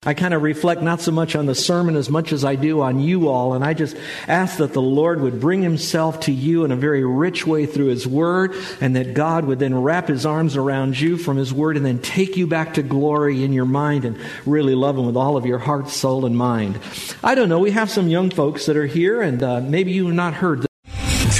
I 0.06 0.14
kind 0.14 0.32
of 0.32 0.42
reflect 0.42 0.82
not 0.82 1.00
so 1.00 1.10
much 1.10 1.34
on 1.34 1.46
the 1.46 1.54
sermon 1.54 1.96
as 1.96 2.08
much 2.08 2.32
as 2.32 2.44
I 2.44 2.54
do 2.54 2.80
on 2.80 3.00
you 3.00 3.28
all, 3.28 3.54
and 3.54 3.64
I 3.64 3.74
just 3.74 3.96
ask 4.28 4.58
that 4.58 4.72
the 4.72 4.80
Lord 4.80 5.20
would 5.20 5.40
bring 5.40 5.62
Himself 5.62 6.20
to 6.20 6.32
you 6.32 6.64
in 6.64 6.70
a 6.70 6.76
very 6.76 7.04
rich 7.04 7.44
way 7.44 7.66
through 7.66 7.86
His 7.86 8.06
Word, 8.06 8.54
and 8.80 8.94
that 8.94 9.14
God 9.14 9.44
would 9.46 9.58
then 9.58 9.74
wrap 9.74 10.06
His 10.06 10.24
arms 10.24 10.56
around 10.56 10.98
you 10.98 11.16
from 11.16 11.36
His 11.36 11.52
Word 11.52 11.76
and 11.76 11.84
then 11.84 11.98
take 11.98 12.36
you 12.36 12.46
back 12.46 12.74
to 12.74 12.82
glory 12.82 13.42
in 13.42 13.52
your 13.52 13.64
mind 13.64 14.04
and 14.04 14.16
really 14.46 14.76
love 14.76 14.96
Him 14.96 15.06
with 15.06 15.16
all 15.16 15.36
of 15.36 15.44
your 15.44 15.58
heart, 15.58 15.88
soul, 15.88 16.24
and 16.24 16.36
mind. 16.36 16.78
I 17.24 17.34
don't 17.34 17.48
know, 17.48 17.58
we 17.58 17.72
have 17.72 17.90
some 17.90 18.08
young 18.08 18.30
folks 18.30 18.66
that 18.66 18.76
are 18.76 18.86
here, 18.86 19.20
and 19.20 19.42
uh, 19.42 19.60
maybe 19.60 19.90
you 19.90 20.06
have 20.06 20.14
not 20.14 20.34
heard 20.34 20.66